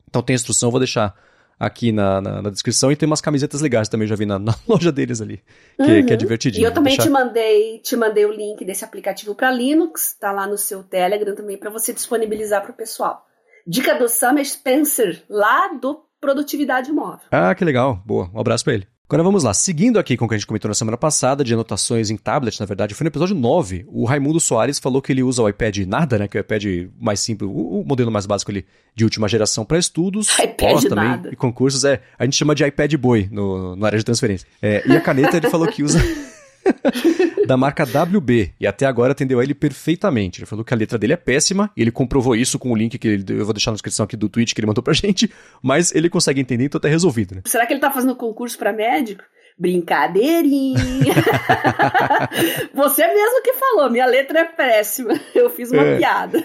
[0.09, 1.15] Então tem instrução, vou deixar
[1.59, 4.55] aqui na, na, na, descrição e tem umas camisetas legais também, já vi na, na
[4.67, 5.41] loja deles ali,
[5.75, 6.05] que, uhum.
[6.05, 6.63] que é divertidinho.
[6.63, 7.03] E eu também deixar...
[7.03, 11.35] te mandei te mandei o link desse aplicativo para Linux, tá lá no seu Telegram
[11.35, 13.25] também para você disponibilizar para o pessoal.
[13.67, 17.27] Dica do Summer Spencer, lá do Produtividade Móvel.
[17.31, 18.01] Ah, que legal.
[18.05, 18.29] Boa.
[18.33, 18.87] Um abraço para ele.
[19.09, 21.51] Agora vamos lá, seguindo aqui com o que a gente comentou na semana passada, de
[21.51, 23.87] anotações em tablet, na verdade, foi no episódio 9.
[23.87, 26.27] O Raimundo Soares falou que ele usa o iPad nada, né?
[26.27, 26.63] Que é o iPad
[27.01, 30.27] mais simples, o, modelo mais básico ali de última geração para estudos.
[30.37, 31.29] iPad também nada.
[31.33, 31.83] e concursos.
[31.85, 34.47] É, a gente chama de iPad Boy no, no área de transferência.
[34.61, 35.99] É, e a caneta ele falou que usa.
[37.47, 40.39] da marca WB e até agora atendeu a ele perfeitamente.
[40.39, 43.07] Ele falou que a letra dele é péssima ele comprovou isso com o link que
[43.07, 45.93] ele, eu vou deixar na descrição aqui do tweet que ele mandou pra gente, mas
[45.93, 47.41] ele consegue entender, então tá resolvido, né?
[47.45, 49.23] Será que ele tá fazendo concurso para médico?
[49.59, 50.79] Brincadeirinha.
[52.73, 55.19] Você mesmo que falou, minha letra é péssima.
[55.35, 56.41] Eu fiz uma é, piada.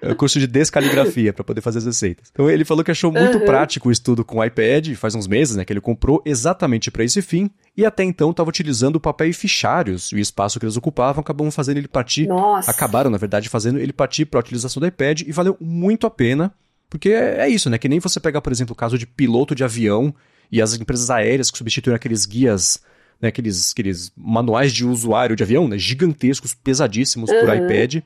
[0.00, 2.28] É o curso de descaligrafia para poder fazer as receitas.
[2.30, 3.44] Então ele falou que achou muito uhum.
[3.44, 7.02] prático o estudo com o iPad, faz uns meses, né, que ele comprou exatamente para
[7.02, 10.76] esse fim, e até então estava utilizando papel e fichários, e o espaço que eles
[10.76, 12.70] ocupavam acabam fazendo ele partir, Nossa.
[12.70, 16.10] acabaram na verdade fazendo ele partir para a utilização do iPad e valeu muito a
[16.10, 16.54] pena.
[16.88, 17.76] Porque é, é isso, né?
[17.76, 20.14] Que nem você pegar, por exemplo, o caso de piloto de avião
[20.50, 22.82] e as empresas aéreas que substituem aqueles guias,
[23.20, 27.40] né, aqueles, aqueles manuais de usuário de avião, né, gigantescos, pesadíssimos uhum.
[27.40, 28.02] por iPad.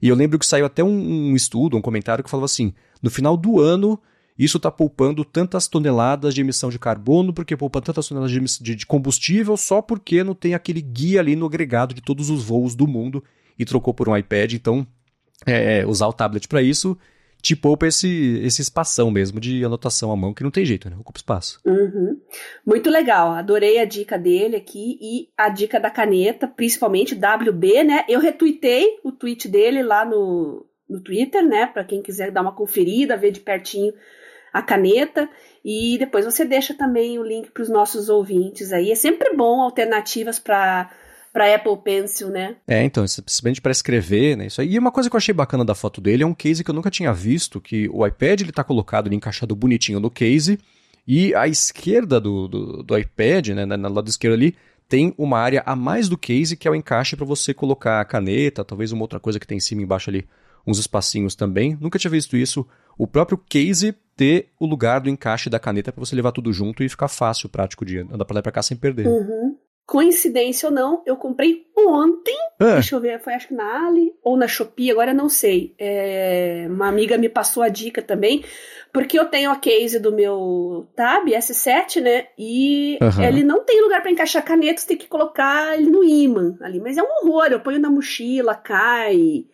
[0.00, 3.10] E eu lembro que saiu até um, um, estudo, um comentário que falava assim: no
[3.10, 3.98] final do ano,
[4.38, 8.86] isso está poupando tantas toneladas de emissão de carbono, porque poupa tantas toneladas de, de
[8.86, 12.86] combustível, só porque não tem aquele guia ali no agregado de todos os voos do
[12.86, 13.22] mundo
[13.58, 14.54] e trocou por um iPad.
[14.54, 14.86] Então,
[15.46, 16.98] é, é usar o tablet para isso
[17.44, 20.96] te poupa esse, esse espação mesmo de anotação à mão, que não tem jeito, né?
[20.98, 21.60] Ocupa espaço.
[21.62, 22.18] Uhum.
[22.64, 28.04] Muito legal, adorei a dica dele aqui e a dica da caneta, principalmente WB, né?
[28.08, 31.66] Eu retuitei o tweet dele lá no, no Twitter, né?
[31.66, 33.92] Para quem quiser dar uma conferida, ver de pertinho
[34.50, 35.28] a caneta.
[35.62, 38.90] E depois você deixa também o link para os nossos ouvintes aí.
[38.90, 40.90] É sempre bom alternativas para
[41.34, 42.54] para Apple Pencil, né?
[42.64, 44.46] É, então, simplesmente para escrever, né?
[44.46, 44.74] Isso aí.
[44.74, 46.74] E uma coisa que eu achei bacana da foto dele é um case que eu
[46.74, 50.60] nunca tinha visto, que o iPad ele tá colocado ali, encaixado bonitinho no case,
[51.06, 54.54] E à esquerda do, do, do iPad, né, no lado esquerdo ali,
[54.88, 58.04] tem uma área a mais do case que é o encaixe para você colocar a
[58.04, 60.28] caneta, talvez uma outra coisa que tem em cima e embaixo ali,
[60.64, 61.76] uns espacinhos também.
[61.80, 62.64] Nunca tinha visto isso.
[62.96, 66.84] O próprio case ter o lugar do encaixe da caneta para você levar tudo junto
[66.84, 69.08] e ficar fácil, prático de andar para lá e para cá sem perder.
[69.08, 72.36] Uhum coincidência ou não, eu comprei ontem.
[72.58, 72.74] É.
[72.74, 75.74] Deixa eu ver, foi acho que na Ali ou na Shopee, agora não sei.
[75.78, 78.44] É, uma amiga me passou a dica também,
[78.92, 82.28] porque eu tenho a case do meu Tab S7, né?
[82.38, 83.22] E uhum.
[83.22, 86.80] ele não tem lugar para encaixar caneta, você tem que colocar ele no imã ali.
[86.80, 89.44] Mas é um horror, eu ponho na mochila, cai.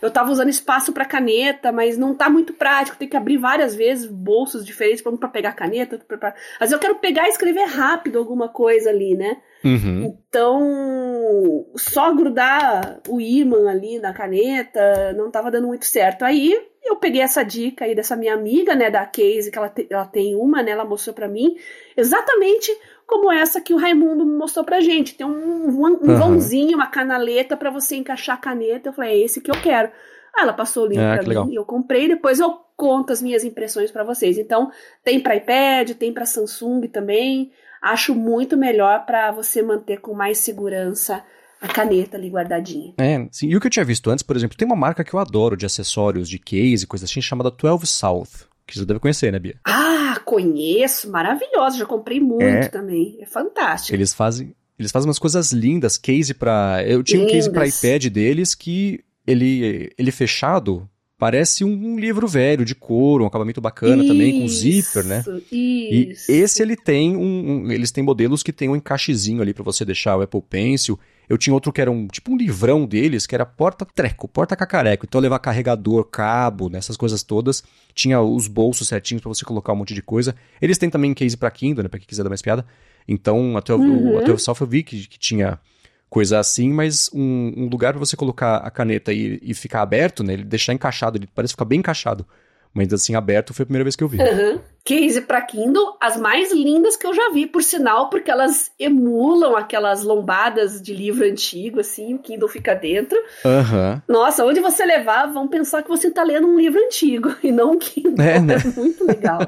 [0.00, 2.96] Eu tava usando espaço para caneta, mas não tá muito prático.
[2.96, 5.98] Tem que abrir várias vezes bolsos diferentes para pegar caneta.
[5.98, 6.28] Pra, pra...
[6.28, 9.38] Às vezes eu quero pegar e escrever rápido alguma coisa ali, né?
[9.64, 10.16] Uhum.
[10.28, 16.24] Então, só grudar o ímã ali na caneta não tava dando muito certo.
[16.24, 19.86] Aí eu peguei essa dica aí dessa minha amiga, né, da Case, que ela, te,
[19.90, 21.56] ela tem uma, né, ela mostrou para mim
[21.96, 22.70] exatamente
[23.10, 25.16] como essa que o Raimundo mostrou pra gente.
[25.16, 26.16] Tem um, um, um uhum.
[26.16, 28.88] vãozinho, uma canaleta para você encaixar a caneta.
[28.88, 29.90] Eu falei, é esse que eu quero.
[30.32, 31.50] Ah, ela passou o link ah, pra mim, legal.
[31.50, 34.38] eu comprei, depois eu conto as minhas impressões para vocês.
[34.38, 34.70] Então,
[35.02, 37.50] tem para iPad, tem para Samsung também.
[37.82, 41.24] Acho muito melhor para você manter com mais segurança
[41.60, 42.94] a caneta ali guardadinha.
[42.96, 43.48] É, sim.
[43.48, 45.56] E o que eu tinha visto antes, por exemplo, tem uma marca que eu adoro
[45.56, 48.48] de acessórios, de case e coisas assim, chamada 12 South.
[48.70, 49.56] Que você deve conhecer, né, Bia?
[49.64, 53.18] Ah, conheço, maravilhosa, já comprei muito é, também.
[53.20, 53.94] É fantástico.
[53.94, 57.34] Eles fazem, eles fazem umas coisas lindas, case para, eu tinha lindas.
[57.34, 63.24] um case para iPad deles que ele ele fechado parece um, livro velho de couro,
[63.24, 65.22] um acabamento bacana isso, também com zíper, né?
[65.52, 66.32] Isso.
[66.32, 69.62] E esse ele tem um, um, eles têm modelos que tem um encaixezinho ali para
[69.62, 70.98] você deixar o Apple Pencil
[71.30, 75.06] eu tinha outro que era um tipo um livrão deles, que era porta-treco, porta-cacareco.
[75.06, 77.62] Então levar carregador, cabo, nessas né, coisas todas.
[77.94, 80.34] Tinha os bolsos certinhos para você colocar um monte de coisa.
[80.60, 82.66] Eles têm também case para Kindle, né, para quem quiser dar mais piada.
[83.06, 84.14] Então, até uhum.
[84.14, 85.60] o, até o software eu vi que, que tinha
[86.08, 90.24] coisa assim, mas um, um lugar para você colocar a caneta e, e ficar aberto,
[90.24, 90.32] né?
[90.32, 92.26] Ele deixar encaixado, ele parece ficar bem encaixado
[92.72, 94.18] mas assim, aberto foi a primeira vez que eu vi.
[94.18, 94.60] Uhum.
[94.84, 99.56] Case para Kindle, as mais lindas que eu já vi, por sinal, porque elas emulam
[99.56, 103.18] aquelas lombadas de livro antigo, assim, o Kindle fica dentro.
[103.44, 104.00] Uhum.
[104.08, 107.72] Nossa, onde você levar, vão pensar que você está lendo um livro antigo e não
[107.72, 108.24] um Kindle.
[108.24, 108.54] É, né?
[108.54, 109.40] é muito legal.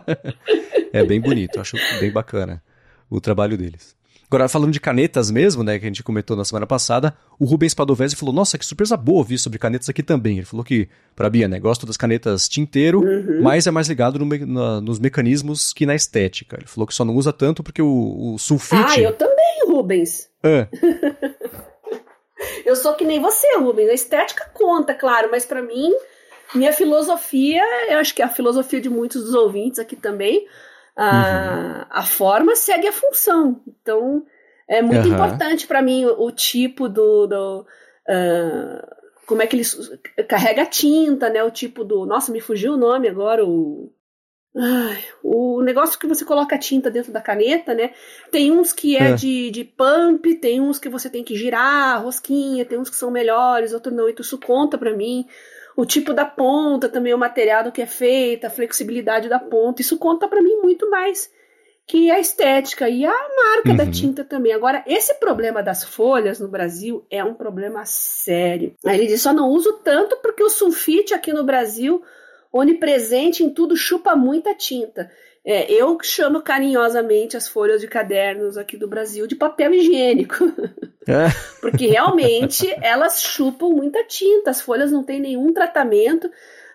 [0.92, 2.62] é bem bonito, acho bem bacana
[3.08, 3.94] o trabalho deles.
[4.33, 7.74] Agora, falando de canetas mesmo, né, que a gente comentou na semana passada, o Rubens
[7.74, 10.39] Padovese falou, nossa, que surpresa boa ouvir sobre canetas aqui também.
[10.39, 13.43] Ele falou que, pra Bia, né, gosta das canetas tinteiro, uhum.
[13.43, 16.57] mas é mais ligado no na, nos mecanismos que na estética.
[16.57, 18.83] Ele falou que só não usa tanto porque o, o sulfite...
[18.83, 20.30] Ah, eu também, Rubens.
[20.43, 20.66] É.
[22.64, 23.91] eu sou que nem você, Rubens.
[23.91, 25.93] A estética conta, claro, mas para mim,
[26.55, 30.47] minha filosofia, eu acho que é a filosofia de muitos dos ouvintes aqui também,
[30.97, 31.86] a, uhum.
[31.90, 33.61] a forma segue a função.
[33.66, 34.24] Então,
[34.68, 35.14] é muito uhum.
[35.14, 37.26] importante para mim o, o, tipo do.
[37.26, 37.66] do
[38.09, 39.64] uh, como é que ele
[40.28, 41.43] carrega a tinta, né?
[41.43, 42.07] O tipo do.
[42.07, 43.93] Nossa, me fugiu o nome agora, o.
[44.55, 47.95] Ai, o negócio que você coloca a tinta dentro da caneta, né?
[48.30, 51.95] Tem uns que é, é, De, de pump, tem uns que você tem que girar
[51.95, 54.11] a rosquinha, tem uns que são melhores, outros não.
[54.11, 55.26] Então isso conta para mim
[55.76, 59.82] o tipo da ponta, também o material do que é feita, a flexibilidade da ponta.
[59.82, 61.30] Isso conta para mim muito mais
[61.86, 63.76] que a estética e a marca uhum.
[63.76, 64.52] da tinta também.
[64.52, 68.74] Agora, esse problema das folhas no Brasil é um problema sério.
[68.84, 72.02] Aí ele diz: só não uso tanto porque o sulfite aqui no Brasil,
[72.52, 75.10] onipresente em tudo, chupa muita tinta.
[75.45, 80.36] É, eu chamo carinhosamente as folhas de cadernos aqui do Brasil de papel higiênico.
[81.05, 81.26] É.
[81.61, 86.30] Porque realmente elas chupam muita tinta, as folhas não têm nenhum tratamento.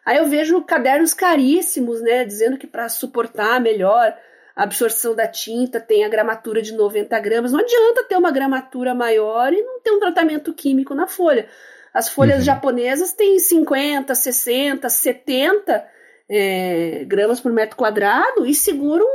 [0.06, 4.14] Aí eu vejo cadernos caríssimos, né, dizendo que para suportar melhor
[4.54, 7.54] a absorção da tinta tem a gramatura de 90 gramas.
[7.54, 11.48] Não adianta ter uma gramatura maior e não ter um tratamento químico na folha.
[11.94, 12.44] As folhas uhum.
[12.44, 15.86] japonesas têm 50, 60, 70
[16.30, 19.06] é, gramas por metro quadrado e seguram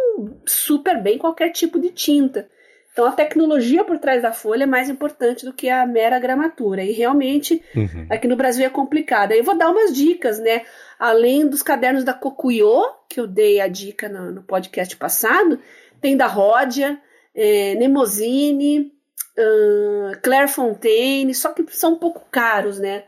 [0.46, 2.48] super bem qualquer tipo de tinta.
[2.92, 6.82] Então a tecnologia por trás da folha é mais importante do que a mera gramatura.
[6.84, 8.06] E realmente uhum.
[8.10, 9.32] aqui no Brasil é complicado.
[9.32, 10.62] Eu vou dar umas dicas, né?
[10.98, 15.58] Além dos cadernos da Kokuyo, que eu dei a dica no, no podcast passado,
[16.02, 17.00] tem da Rodia,
[17.34, 18.92] é, Nemosine,
[19.38, 23.04] uh, Claire Fontaine, só que são um pouco caros, né?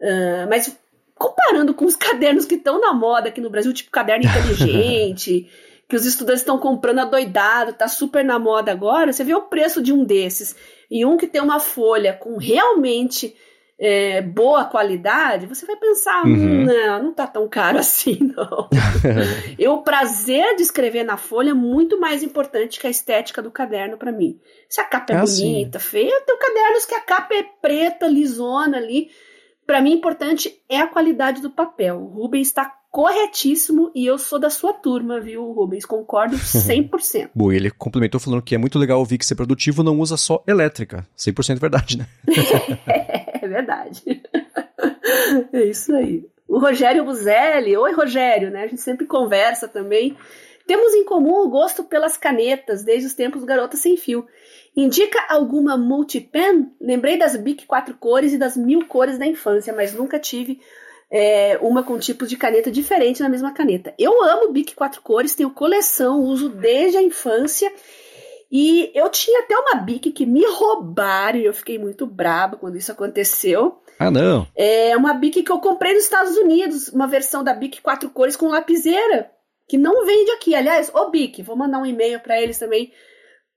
[0.00, 0.76] Uh, mas
[1.20, 5.46] comparando com os cadernos que estão na moda aqui no Brasil, tipo caderno inteligente,
[5.86, 9.82] que os estudantes estão comprando adoidado, tá super na moda agora, você vê o preço
[9.82, 10.56] de um desses
[10.90, 13.36] e um que tem uma folha com realmente
[13.78, 16.64] é, boa qualidade, você vai pensar, uhum.
[16.64, 18.70] não, não tá tão caro assim, não.
[19.58, 23.50] e o prazer de escrever na folha é muito mais importante que a estética do
[23.50, 24.40] caderno para mim.
[24.70, 25.86] Se a capa é, é bonita, assim.
[25.86, 29.10] feia, eu tenho cadernos que a capa é preta, lisona ali.
[29.70, 31.96] Para mim, importante é a qualidade do papel.
[32.00, 35.86] O Rubens está corretíssimo e eu sou da sua turma, viu, Rubens?
[35.86, 37.30] Concordo 100%.
[37.32, 40.42] Bom, ele complementou falando que é muito legal ouvir que ser produtivo não usa só
[40.44, 41.06] elétrica.
[41.16, 42.06] 100% verdade, né?
[43.40, 44.02] é verdade.
[45.52, 46.26] é isso aí.
[46.48, 48.64] O Rogério Buzelli, oi Rogério, né?
[48.64, 50.16] A gente sempre conversa também.
[50.66, 54.26] Temos em comum o gosto pelas canetas, desde os tempos do Garota Sem Fio.
[54.76, 56.72] Indica alguma multipen?
[56.80, 60.60] Lembrei das Bic quatro cores e das mil cores da infância, mas nunca tive
[61.10, 63.92] é, uma com tipos de caneta diferente na mesma caneta.
[63.98, 67.70] Eu amo Bic quatro cores, tenho coleção, uso desde a infância.
[68.50, 72.76] E eu tinha até uma Bic que me roubaram e eu fiquei muito braba quando
[72.76, 73.80] isso aconteceu.
[73.98, 74.46] Ah, não.
[74.56, 78.36] É uma Bic que eu comprei nos Estados Unidos, uma versão da Bic quatro cores
[78.36, 79.30] com lapiseira,
[79.68, 80.54] que não vende aqui.
[80.54, 82.92] Aliás, ô Bic, vou mandar um e-mail para eles também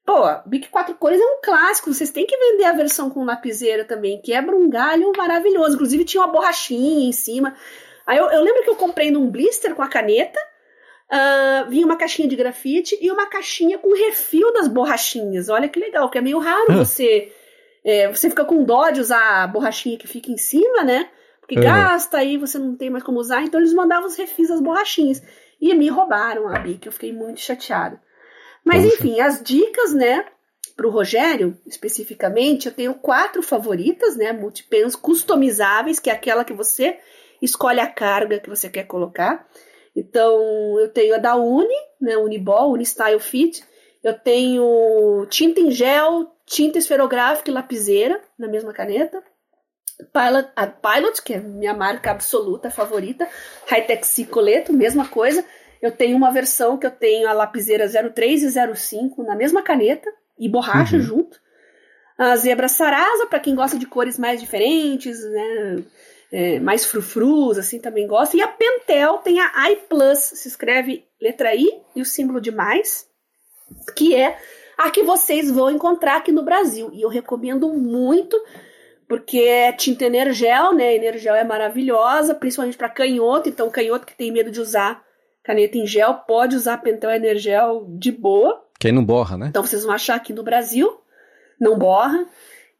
[0.05, 3.85] Pô, Bic quatro cores é um clássico, vocês têm que vender a versão com lapiseira
[3.85, 5.75] também, quebra um galho maravilhoso.
[5.75, 7.55] Inclusive tinha uma borrachinha em cima.
[8.05, 10.39] Aí eu, eu lembro que eu comprei num blister com a caneta,
[11.09, 15.47] uh, vinha uma caixinha de grafite e uma caixinha com refil das borrachinhas.
[15.47, 17.31] Olha que legal, que é meio raro você.
[17.85, 21.09] É, você fica com dó de usar a borrachinha que fica em cima, né?
[21.39, 21.63] Porque uhum.
[21.63, 25.21] gasta aí, você não tem mais como usar, então eles mandavam os refis das borrachinhas.
[25.59, 28.01] E me roubaram a Bic, eu fiquei muito chateada.
[28.63, 28.95] Mas Poxa.
[28.95, 30.25] enfim, as dicas, né?
[30.75, 34.31] Para o Rogério, especificamente, eu tenho quatro favoritas, né?
[34.31, 36.97] Multipens customizáveis, que é aquela que você
[37.41, 39.47] escolhe a carga que você quer colocar.
[39.95, 42.17] Então, eu tenho a da Uni, né?
[42.17, 43.63] Uniball, Unistyle Fit.
[44.03, 49.23] Eu tenho tinta em gel, tinta esferográfica e lapiseira na mesma caneta.
[50.11, 53.27] Pilot, a Pilot, que é minha marca absoluta favorita.
[53.67, 55.45] Hightech Cicoleto, mesma coisa.
[55.83, 60.09] Eu tenho uma versão que eu tenho a lapiseira 03 e 05 na mesma caneta
[60.39, 61.01] e borracha uhum.
[61.01, 61.41] junto.
[62.17, 65.83] A zebra sarasa, para quem gosta de cores mais diferentes, né?
[66.31, 68.37] É, mais frufrus, assim, também gosta.
[68.37, 72.49] E a Pentel tem a I Plus, se escreve letra I e o símbolo de
[72.49, 73.05] mais,
[73.93, 74.37] que é
[74.77, 76.91] a que vocês vão encontrar aqui no Brasil.
[76.93, 78.41] E eu recomendo muito,
[79.05, 80.95] porque é tinta Energel, né?
[80.95, 83.49] Energel é maravilhosa, principalmente para canhoto.
[83.49, 85.03] Então, canhoto que tem medo de usar
[85.43, 88.63] caneta em gel, pode usar Pentel Energel de boa.
[88.79, 89.47] Quem não borra, né?
[89.49, 91.01] Então vocês vão achar aqui no Brasil,
[91.59, 92.25] não borra.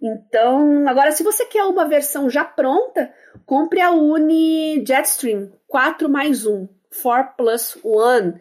[0.01, 3.13] Então, agora se você quer uma versão já pronta,
[3.45, 6.67] compre a Uni Jetstream 4 mais 1,
[7.01, 8.33] 4 plus 1.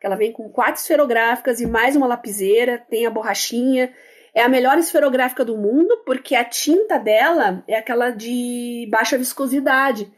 [0.00, 3.92] Ela vem com quatro esferográficas e mais uma lapiseira, tem a borrachinha.
[4.32, 10.08] É a melhor esferográfica do mundo, porque a tinta dela é aquela de baixa viscosidade.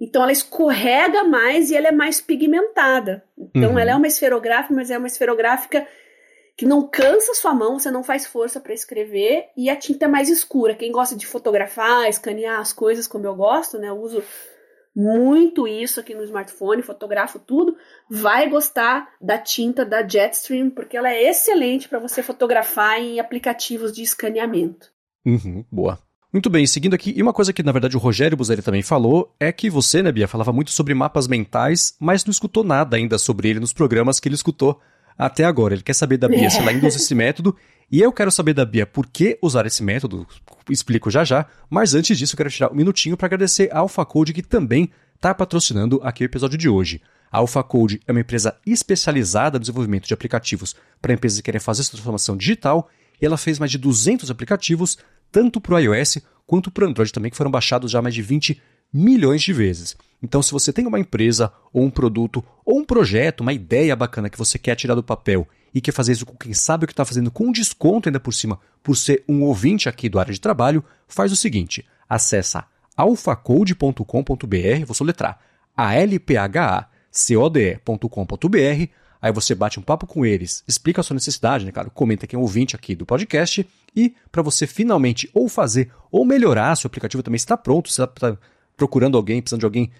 [0.00, 3.22] Então ela escorrega mais e ela é mais pigmentada.
[3.36, 3.78] Então uhum.
[3.78, 5.86] ela é uma esferográfica, mas é uma esferográfica
[6.56, 10.08] que não cansa sua mão, você não faz força para escrever e a tinta é
[10.08, 10.74] mais escura.
[10.74, 13.88] Quem gosta de fotografar, escanear as coisas como eu gosto, né?
[13.88, 14.22] Eu uso
[14.94, 17.76] muito isso aqui no smartphone, fotografo tudo,
[18.08, 23.92] vai gostar da tinta da Jetstream, porque ela é excelente para você fotografar em aplicativos
[23.92, 24.92] de escaneamento.
[25.24, 25.98] Uhum, boa.
[26.32, 29.34] Muito bem, seguindo aqui, e uma coisa que na verdade o Rogério Buzelli também falou
[29.40, 33.18] é que você, né, Bia, falava muito sobre mapas mentais, mas não escutou nada ainda
[33.18, 34.80] sobre ele nos programas que ele escutou
[35.18, 35.74] até agora.
[35.74, 37.56] Ele quer saber da Bia se ela ainda usa esse método,
[37.90, 40.24] e eu quero saber da Bia por que usar esse método,
[40.68, 44.32] explico já já, mas antes disso eu quero tirar um minutinho para agradecer a AlphaCode
[44.32, 47.02] que também está patrocinando aqui o episódio de hoje.
[47.32, 51.82] A AlphaCode é uma empresa especializada no desenvolvimento de aplicativos para empresas que querem fazer
[51.82, 52.88] essa transformação digital,
[53.20, 54.96] e ela fez mais de 200 aplicativos
[55.30, 58.22] tanto para o iOS quanto para o Android também, que foram baixados já mais de
[58.22, 58.60] 20
[58.92, 59.96] milhões de vezes.
[60.22, 64.28] Então, se você tem uma empresa, ou um produto, ou um projeto, uma ideia bacana
[64.28, 66.92] que você quer tirar do papel e quer fazer isso com quem sabe o que
[66.92, 70.40] está fazendo com desconto ainda por cima, por ser um ouvinte aqui do área de
[70.40, 72.64] trabalho, faz o seguinte: acessa
[72.96, 75.38] alfacode.com.br, vou soletrar,
[75.76, 78.90] a l p h a c o d e.com.br
[79.20, 82.38] Aí você bate um papo com eles, explica a sua necessidade, né, claro, comenta quem
[82.38, 87.22] é ouvinte aqui do podcast e para você finalmente ou fazer ou melhorar seu aplicativo
[87.22, 88.36] também está pronto, você está
[88.76, 89.90] procurando alguém, precisando de alguém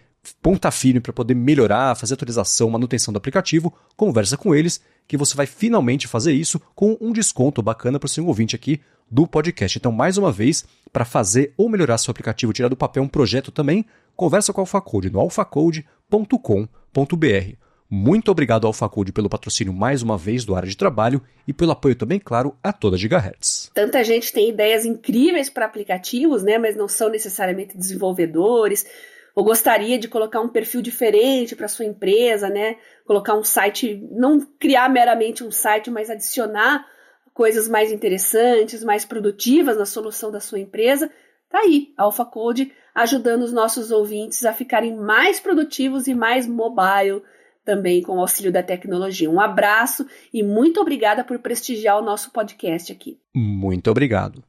[0.42, 5.34] ponta firme para poder melhorar, fazer atualização, manutenção do aplicativo, conversa com eles que você
[5.34, 9.76] vai finalmente fazer isso com um desconto bacana para o seu ouvinte aqui do podcast.
[9.76, 13.50] Então, mais uma vez, para fazer ou melhorar seu aplicativo, tirar do papel um projeto
[13.50, 17.69] também, conversa com a AlphaCode no alphacode.com.br.
[17.92, 21.72] Muito obrigado ao Facode pelo patrocínio mais uma vez do área de trabalho e pelo
[21.72, 23.68] apoio também, claro, a toda Gigahertz.
[23.74, 28.86] Tanta gente tem ideias incríveis para aplicativos, né, mas não são necessariamente desenvolvedores,
[29.34, 32.76] ou gostaria de colocar um perfil diferente para sua empresa, né?
[33.04, 36.86] Colocar um site, não criar meramente um site, mas adicionar
[37.34, 41.10] coisas mais interessantes, mais produtivas na solução da sua empresa.
[41.48, 47.22] Tá aí, Alpha Code ajudando os nossos ouvintes a ficarem mais produtivos e mais mobile
[47.70, 49.30] também com o auxílio da tecnologia.
[49.30, 50.04] Um abraço
[50.34, 53.16] e muito obrigada por prestigiar o nosso podcast aqui.
[53.32, 54.42] Muito obrigado.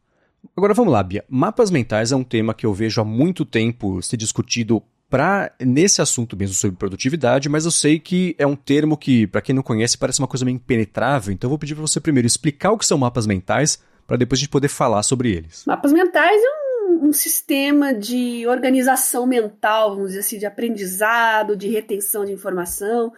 [0.57, 1.23] Agora vamos lá, Bia.
[1.29, 6.01] Mapas mentais é um tema que eu vejo há muito tempo ser discutido para nesse
[6.01, 9.61] assunto mesmo sobre produtividade, mas eu sei que é um termo que, para quem não
[9.61, 11.31] conhece, parece uma coisa meio impenetrável.
[11.31, 14.39] Então eu vou pedir para você primeiro explicar o que são mapas mentais, para depois
[14.39, 15.63] a gente poder falar sobre eles.
[15.67, 21.69] Mapas mentais é um, um sistema de organização mental, vamos dizer assim, de aprendizado, de
[21.69, 23.13] retenção de informação,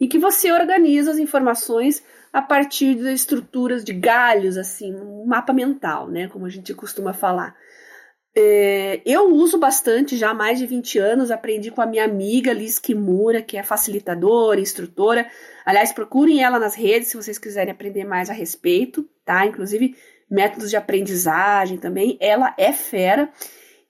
[0.00, 2.02] e que você organiza as informações
[2.32, 7.12] a partir de estruturas de galhos, assim, um mapa mental, né, como a gente costuma
[7.12, 7.54] falar.
[8.36, 12.52] É, eu uso bastante já há mais de 20 anos, aprendi com a minha amiga
[12.52, 15.30] Liz Kimura, que é facilitadora, instrutora.
[15.64, 19.46] Aliás, procurem ela nas redes se vocês quiserem aprender mais a respeito, tá?
[19.46, 19.96] Inclusive,
[20.30, 22.16] métodos de aprendizagem também.
[22.20, 23.30] Ela é fera.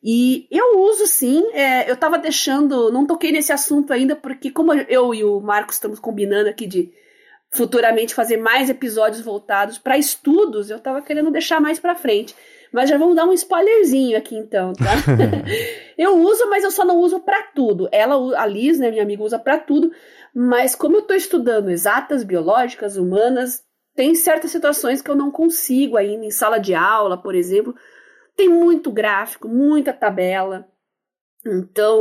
[0.02, 4.74] E eu uso sim, é, eu tava deixando, não toquei nesse assunto ainda, porque como
[4.74, 6.92] eu e o Marcos estamos combinando aqui de
[7.50, 12.34] futuramente fazer mais episódios voltados para estudos, eu estava querendo deixar mais para frente.
[12.70, 14.92] Mas já vamos dar um spoilerzinho aqui então, tá?
[15.96, 17.88] eu uso, mas eu só não uso para tudo.
[17.92, 19.92] Ela, a Liz, né, minha amiga, usa para tudo,
[20.34, 23.62] mas como eu estou estudando exatas, biológicas, humanas,
[23.94, 27.74] tem certas situações que eu não consigo ainda, em sala de aula, por exemplo.
[28.36, 30.66] Tem muito gráfico, muita tabela.
[31.46, 32.00] Então,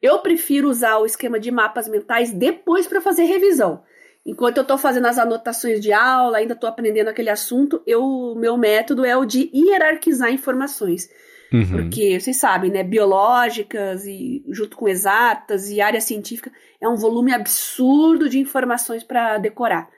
[0.00, 3.82] eu prefiro usar o esquema de mapas mentais depois para fazer revisão.
[4.24, 8.58] Enquanto eu estou fazendo as anotações de aula, ainda estou aprendendo aquele assunto, eu meu
[8.58, 11.08] método é o de hierarquizar informações.
[11.50, 11.66] Uhum.
[11.70, 12.84] Porque vocês sabem, né?
[12.84, 19.38] Biológicas e junto com exatas e área científica é um volume absurdo de informações para
[19.38, 19.88] decorar.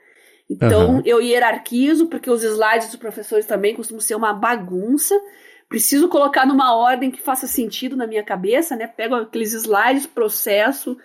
[0.51, 1.01] Então uhum.
[1.05, 5.17] eu hierarquizo, porque os slides dos professores também costumam ser uma bagunça.
[5.69, 8.85] Preciso colocar numa ordem que faça sentido na minha cabeça, né?
[8.85, 10.97] Pego aqueles slides, processo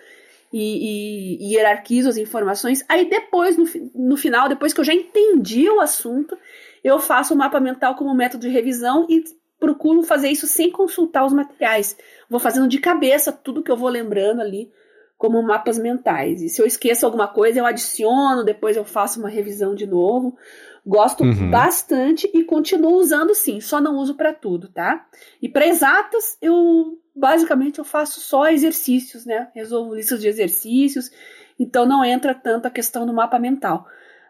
[0.53, 2.85] e, e, e hierarquizo as informações.
[2.89, 6.37] Aí depois, no, no final, depois que eu já entendi o assunto,
[6.83, 9.23] eu faço o mapa mental como método de revisão e
[9.61, 11.97] procuro fazer isso sem consultar os materiais.
[12.29, 14.69] Vou fazendo de cabeça tudo que eu vou lembrando ali
[15.17, 16.43] como mapas mentais.
[16.43, 20.37] E se eu esqueço alguma coisa, eu adiciono, depois eu faço uma revisão de novo.
[20.85, 21.51] Gosto uhum.
[21.51, 25.05] bastante e continuo usando sim, só não uso para tudo, tá?
[25.43, 29.49] E para exatas, eu basicamente eu faço só exercícios, né?
[29.55, 31.11] Resolvo listas de exercícios,
[31.59, 33.87] então não entra tanto a questão do mapa mental.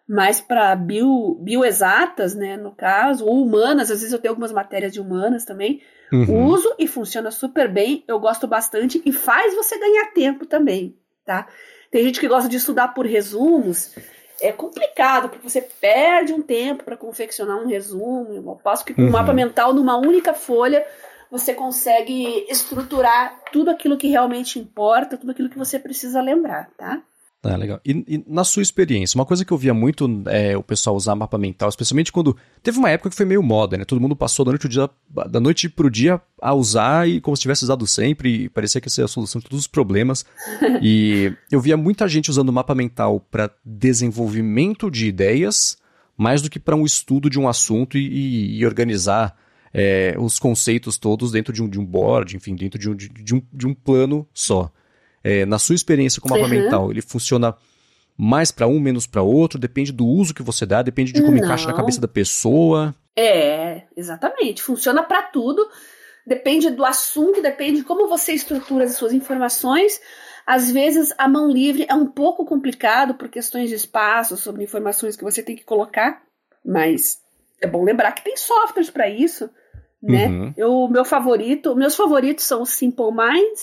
[0.08, 4.92] Mas para bio, bioexatas, né, no caso, ou humanas, às vezes eu tenho algumas matérias
[4.92, 5.82] de humanas também,
[6.12, 6.46] uhum.
[6.46, 11.48] uso e funciona super bem, eu gosto bastante e faz você ganhar tempo também, tá?
[11.90, 13.96] Tem gente que gosta de estudar por resumos,
[14.40, 19.02] é complicado, porque você perde um tempo para confeccionar um resumo, eu passo que com
[19.02, 19.08] uhum.
[19.08, 20.86] um mapa mental numa única folha
[21.30, 27.02] você consegue estruturar tudo aquilo que realmente importa, tudo aquilo que você precisa lembrar, tá?
[27.48, 27.80] Ah, legal.
[27.84, 31.14] E, e, na sua experiência, uma coisa que eu via muito é, o pessoal usar
[31.14, 32.36] mapa mental, especialmente quando.
[32.62, 33.84] Teve uma época que foi meio moda, né?
[33.84, 34.90] Todo mundo passou da noite, dia,
[35.28, 38.86] da noite pro dia a usar e como se tivesse usado sempre, e parecia que
[38.86, 40.24] ia ser a solução de todos os problemas.
[40.82, 45.76] e eu via muita gente usando mapa mental para desenvolvimento de ideias,
[46.16, 49.36] mais do que para um estudo de um assunto e, e organizar
[49.72, 53.08] é, os conceitos todos dentro de um, de um board, enfim, dentro de um, de,
[53.08, 54.72] de um, de um plano só.
[55.26, 56.48] É, na sua experiência com o mapa uhum.
[56.48, 57.56] mental, ele funciona
[58.16, 59.58] mais para um, menos para outro?
[59.58, 61.44] Depende do uso que você dá, depende de como Não.
[61.44, 62.94] encaixa na cabeça da pessoa?
[63.14, 64.62] É, exatamente.
[64.62, 65.66] Funciona para tudo.
[66.26, 70.00] Depende do assunto, depende de como você estrutura as suas informações.
[70.46, 75.16] Às vezes a mão livre é um pouco complicado por questões de espaço, sobre informações
[75.16, 76.22] que você tem que colocar,
[76.64, 77.18] mas
[77.60, 79.50] é bom lembrar que tem softwares para isso
[80.02, 80.28] né?
[80.28, 80.54] Uhum.
[80.56, 83.58] Eu, meu favorito, meus favoritos são o Simple Mind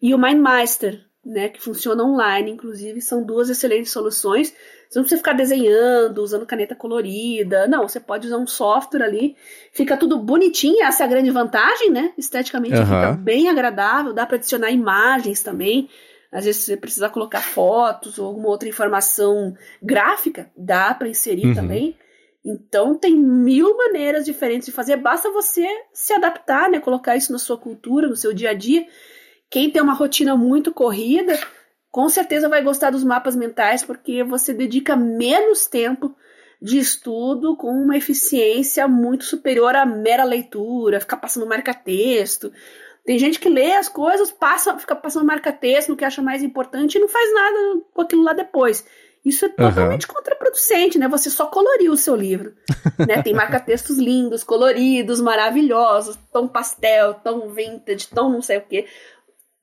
[0.00, 1.48] e o MindMaster, né?
[1.48, 4.54] Que funciona online, inclusive, são duas excelentes soluções.
[4.88, 7.66] Você não precisa ficar desenhando, usando caneta colorida.
[7.66, 9.36] Não, você pode usar um software ali.
[9.72, 12.12] Fica tudo bonitinho, essa é a grande vantagem, né?
[12.16, 12.84] Esteticamente uhum.
[12.84, 15.88] fica bem agradável, dá para adicionar imagens também.
[16.32, 21.54] Às vezes você precisa colocar fotos ou alguma outra informação gráfica, dá para inserir uhum.
[21.54, 21.96] também.
[22.44, 26.80] Então tem mil maneiras diferentes de fazer, basta você se adaptar, né?
[26.80, 28.86] Colocar isso na sua cultura, no seu dia a dia.
[29.50, 31.38] Quem tem uma rotina muito corrida,
[31.90, 36.14] com certeza vai gostar dos mapas mentais, porque você dedica menos tempo
[36.60, 42.52] de estudo com uma eficiência muito superior à mera leitura, ficar passando marca-texto.
[43.04, 46.96] Tem gente que lê as coisas, passa, fica passando marca-texto no que acha mais importante
[46.96, 48.84] e não faz nada com aquilo lá depois.
[49.24, 50.14] Isso é totalmente uhum.
[50.14, 51.08] contraproducente, né?
[51.08, 52.54] Você só coloriu o seu livro.
[53.06, 53.22] né?
[53.22, 58.86] Tem marca-textos lindos, coloridos, maravilhosos, tão pastel, tão vintage, tão não sei o quê.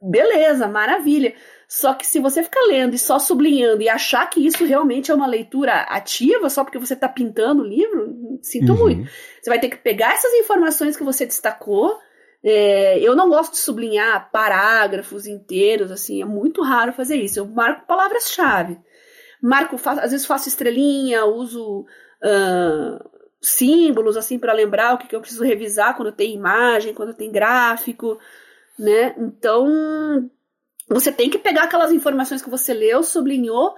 [0.10, 1.34] Beleza, maravilha.
[1.68, 5.16] Só que se você ficar lendo e só sublinhando e achar que isso realmente é
[5.16, 8.80] uma leitura ativa, só porque você está pintando o livro, sinto uhum.
[8.80, 9.10] muito.
[9.42, 11.98] Você vai ter que pegar essas informações que você destacou.
[12.44, 17.40] É, eu não gosto de sublinhar parágrafos inteiros, assim, é muito raro fazer isso.
[17.40, 18.78] Eu marco palavras-chave.
[19.42, 23.10] Marco, faço, às vezes faço estrelinha, uso uh,
[23.42, 27.32] símbolos, assim, para lembrar o que, que eu preciso revisar quando tem imagem, quando tem
[27.32, 28.20] gráfico,
[28.78, 29.16] né?
[29.18, 30.30] Então,
[30.88, 33.74] você tem que pegar aquelas informações que você leu, sublinhou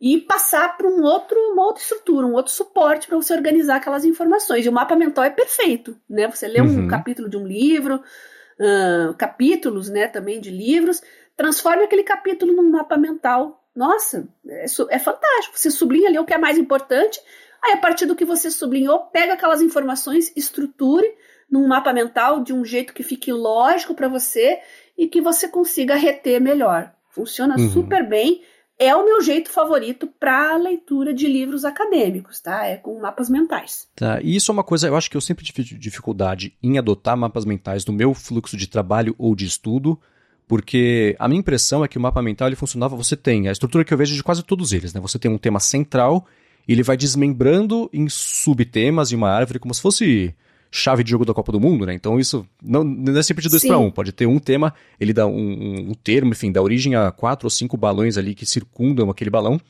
[0.00, 4.04] e passar para um outro, uma outra estrutura, um outro suporte para você organizar aquelas
[4.04, 4.64] informações.
[4.64, 6.28] E o mapa mental é perfeito, né?
[6.28, 6.84] Você lê uhum.
[6.84, 11.02] um capítulo de um livro, uh, capítulos, né, também de livros,
[11.36, 13.62] transforme aquele capítulo num mapa mental.
[13.74, 15.58] Nossa, é, é fantástico.
[15.58, 17.20] Você sublinha ali o que é mais importante,
[17.62, 21.06] aí a partir do que você sublinhou, pega aquelas informações, estruture
[21.50, 24.58] num mapa mental de um jeito que fique lógico para você
[24.96, 26.92] e que você consiga reter melhor.
[27.08, 27.70] Funciona uhum.
[27.70, 28.42] super bem.
[28.78, 32.64] É o meu jeito favorito para leitura de livros acadêmicos, tá?
[32.64, 33.86] É com mapas mentais.
[33.94, 37.14] Tá, e isso é uma coisa, eu acho que eu sempre tive dificuldade em adotar
[37.14, 40.00] mapas mentais no meu fluxo de trabalho ou de estudo,
[40.48, 43.84] porque a minha impressão é que o mapa mental ele funcionava, você tem a estrutura
[43.84, 45.00] que eu vejo de quase todos eles, né?
[45.00, 46.26] Você tem um tema central
[46.66, 50.34] e ele vai desmembrando em subtemas de uma árvore como se fosse
[50.70, 51.94] chave de jogo da Copa do Mundo, né?
[51.94, 53.90] Então isso não, não é sempre de dois para um.
[53.90, 57.46] Pode ter um tema, ele dá um, um, um, termo, enfim, dá origem a quatro
[57.46, 59.60] ou cinco balões ali que circundam aquele balão.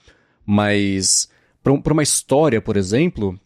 [0.45, 1.29] Mas
[1.63, 3.39] para uma história, por exemplo,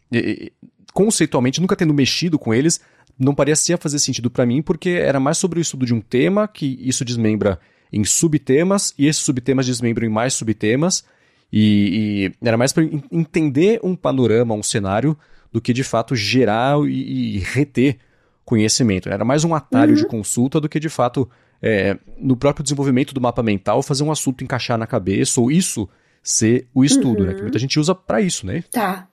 [0.93, 2.81] conceitualmente, nunca tendo mexido com eles,
[3.19, 6.49] não parecia fazer sentido para mim, porque era mais sobre o estudo de um tema,
[6.49, 7.61] que isso desmembra
[7.93, 11.05] em subtemas, e esses subtemas desmembram em mais subtemas,
[11.53, 12.83] e, e era mais para
[13.13, 15.17] entender um panorama, um cenário,
[15.55, 17.99] do que de fato gerar e, e reter
[18.45, 19.09] conhecimento.
[19.09, 19.97] Era mais um atalho uhum.
[19.97, 21.31] de consulta do que de fato
[21.63, 25.89] é, no próprio desenvolvimento do mapa mental fazer um assunto encaixar na cabeça ou isso
[26.21, 27.29] ser o estudo, uhum.
[27.29, 27.35] né?
[27.35, 28.65] Que muita gente usa para isso, né?
[28.73, 29.07] Tá.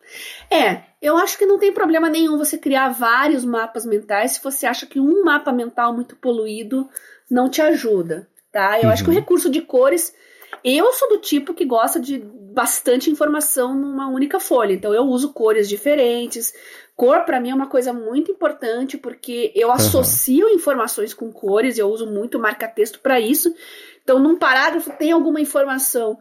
[0.49, 4.65] É, eu acho que não tem problema nenhum você criar vários mapas mentais se você
[4.65, 6.89] acha que um mapa mental muito poluído
[7.29, 8.79] não te ajuda, tá?
[8.79, 8.89] Eu uhum.
[8.89, 9.19] acho que o uhum.
[9.19, 10.11] recurso de cores
[10.63, 15.33] eu sou do tipo que gosta de bastante informação numa única folha, então eu uso
[15.33, 16.53] cores diferentes.
[16.95, 20.53] Cor para mim é uma coisa muito importante porque eu associo uhum.
[20.53, 23.53] informações com cores, eu uso muito marca-texto para isso.
[24.03, 26.19] Então, num parágrafo tem alguma informação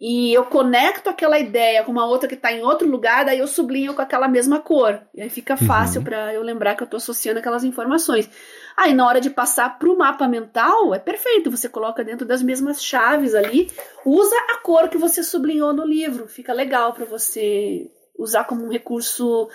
[0.00, 3.48] e eu conecto aquela ideia com uma outra que está em outro lugar, daí eu
[3.48, 5.00] sublinho com aquela mesma cor.
[5.12, 6.04] E aí fica fácil uhum.
[6.04, 8.30] para eu lembrar que eu estou associando aquelas informações.
[8.76, 12.40] Aí na hora de passar para o mapa mental, é perfeito, você coloca dentro das
[12.40, 13.72] mesmas chaves ali,
[14.04, 18.70] usa a cor que você sublinhou no livro, fica legal para você usar como um
[18.70, 19.48] recurso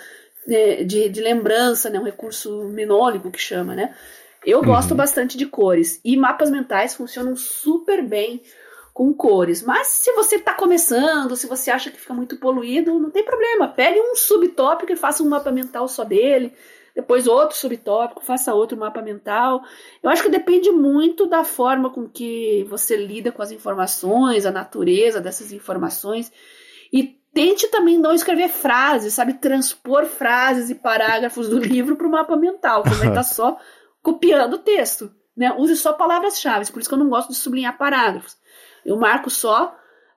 [0.46, 3.94] de, né, de, de, lembrança, né, um recurso menônico que chama, né?
[4.44, 4.66] Eu uhum.
[4.66, 8.42] gosto bastante de cores e mapas mentais funcionam super bem
[8.94, 9.62] com cores.
[9.62, 13.68] Mas se você está começando, se você acha que fica muito poluído, não tem problema.
[13.68, 16.54] Pegue um subtópico e faça um mapa mental só dele
[16.94, 19.64] depois outro subtópico, faça outro mapa mental.
[20.02, 24.52] Eu acho que depende muito da forma com que você lida com as informações, a
[24.52, 26.30] natureza dessas informações.
[26.92, 29.34] E tente também não escrever frases, sabe?
[29.34, 33.58] Transpor frases e parágrafos do livro para o mapa mental, você vai estar só
[34.00, 35.12] copiando o texto.
[35.36, 35.52] Né?
[35.58, 38.36] Use só palavras-chave, por isso que eu não gosto de sublinhar parágrafos.
[38.84, 39.74] Eu marco só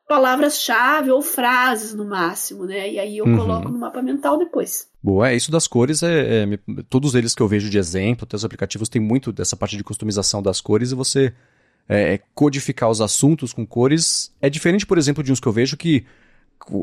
[0.07, 2.89] palavras-chave ou frases no máximo, né?
[2.89, 3.37] E aí eu uhum.
[3.37, 4.87] coloco no mapa mental depois.
[5.03, 6.59] Boa, é isso das cores, é, é,
[6.89, 9.83] todos eles que eu vejo de exemplo, até os aplicativos tem muito dessa parte de
[9.83, 11.33] customização das cores e você
[11.89, 15.51] é, é, codificar os assuntos com cores é diferente, por exemplo, de uns que eu
[15.51, 16.05] vejo que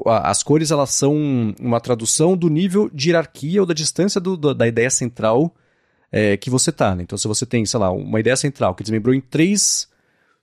[0.07, 4.67] as cores elas são uma tradução do nível de hierarquia ou da distância do, da
[4.69, 5.55] ideia central
[6.13, 6.95] é, que você tá.
[6.95, 7.03] Né?
[7.03, 9.89] Então, se você tem, sei lá, uma ideia central que desmembrou em três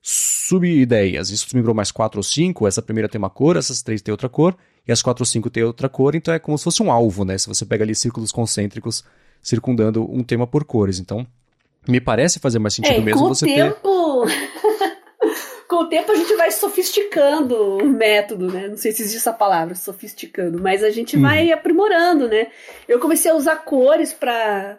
[0.02, 1.30] sub-ideias.
[1.30, 2.66] Isso desmembrou mais quatro ou cinco.
[2.66, 5.48] Essa primeira tem uma cor, essas três tem outra cor, e as quatro ou cinco
[5.48, 6.16] tem outra cor.
[6.16, 7.38] Então é como se fosse um alvo, né?
[7.38, 9.04] Se você pega ali círculos concêntricos
[9.40, 10.98] circundando um tema por cores.
[10.98, 11.26] Então,
[11.88, 14.26] me parece fazer mais sentido é, mesmo você tempo...
[14.26, 14.52] ter.
[15.68, 18.68] com o tempo a gente vai sofisticando o método, né?
[18.68, 21.22] Não sei se existe essa palavra, sofisticando, mas a gente uhum.
[21.22, 22.48] vai aprimorando, né?
[22.86, 24.78] Eu comecei a usar cores para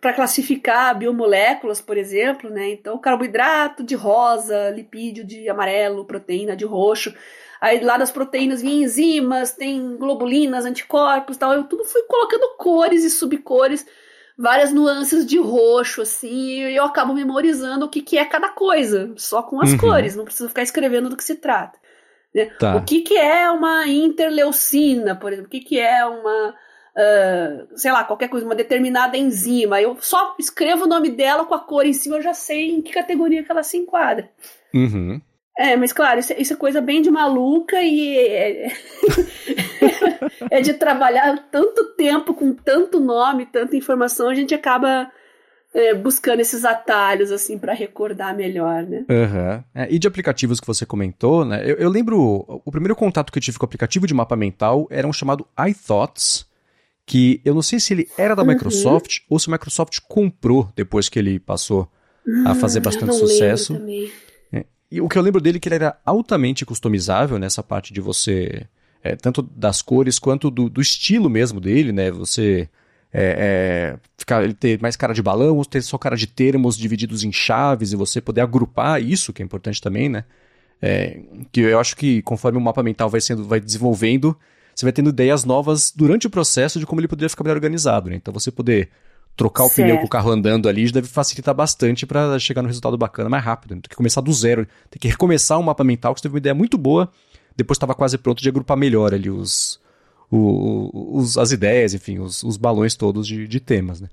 [0.00, 2.72] para classificar biomoléculas, por exemplo, né?
[2.72, 7.14] Então, carboidrato de rosa, lipídio de amarelo, proteína de roxo.
[7.58, 11.54] Aí lá das proteínas vem enzimas, tem globulinas, anticorpos, tal.
[11.54, 13.86] Eu tudo fui colocando cores e subcores,
[14.36, 19.14] várias nuances de roxo, assim, e eu acabo memorizando o que, que é cada coisa,
[19.16, 19.78] só com as uhum.
[19.78, 20.14] cores.
[20.14, 21.78] Não preciso ficar escrevendo do que se trata.
[22.34, 22.46] Né?
[22.58, 22.76] Tá.
[22.76, 25.48] O que, que é uma interleucina, por exemplo?
[25.48, 26.54] O que, que é uma
[26.96, 29.80] uh, sei lá, qualquer coisa, uma determinada enzima.
[29.80, 32.82] Eu só escrevo o nome dela com a cor em cima, eu já sei em
[32.82, 34.30] que categoria que ela se enquadra.
[34.72, 35.20] Uhum.
[35.56, 38.72] É, mas claro, isso, isso, é coisa bem de maluca e é,
[40.50, 45.08] é de trabalhar tanto tempo com tanto nome, tanta informação, a gente acaba
[45.72, 49.04] é, buscando esses atalhos assim para recordar melhor, né?
[49.08, 49.64] Uhum.
[49.74, 51.62] É, e de aplicativos que você comentou, né?
[51.64, 54.88] Eu, eu, lembro o primeiro contato que eu tive com o aplicativo de mapa mental
[54.90, 56.48] era um chamado iThoughts,
[57.06, 58.48] que eu não sei se ele era da uhum.
[58.48, 61.90] Microsoft ou se a Microsoft comprou depois que ele passou
[62.46, 63.78] a fazer bastante sucesso.
[64.52, 67.92] É, e o que eu lembro dele é que ele era altamente customizável nessa parte
[67.92, 68.66] de você,
[69.02, 72.10] é, tanto das cores quanto do, do, estilo mesmo dele, né?
[72.10, 72.68] Você
[73.12, 76.78] é, é, ficar, ele ter mais cara de balão, ou ter só cara de termos
[76.78, 80.24] divididos em chaves e você poder agrupar isso, que é importante também, né?
[80.80, 81.20] É,
[81.52, 84.36] que eu acho que conforme o mapa mental vai sendo, vai desenvolvendo,
[84.74, 88.10] você vai tendo ideias novas durante o processo de como ele poderia ficar melhor organizado,
[88.10, 88.16] né?
[88.16, 88.90] Então você poder
[89.36, 89.76] trocar o certo.
[89.76, 93.44] pneu com o carro andando ali deve facilitar bastante para chegar no resultado bacana mais
[93.44, 93.74] rápido.
[93.74, 93.80] Né?
[93.82, 96.38] Tem que começar do zero, tem que recomeçar um mapa mental que você teve uma
[96.38, 97.10] ideia muito boa,
[97.56, 99.80] depois estava quase pronto de agrupar melhor ali os,
[100.30, 104.08] os as ideias, enfim, os, os balões todos de, de, temas, né?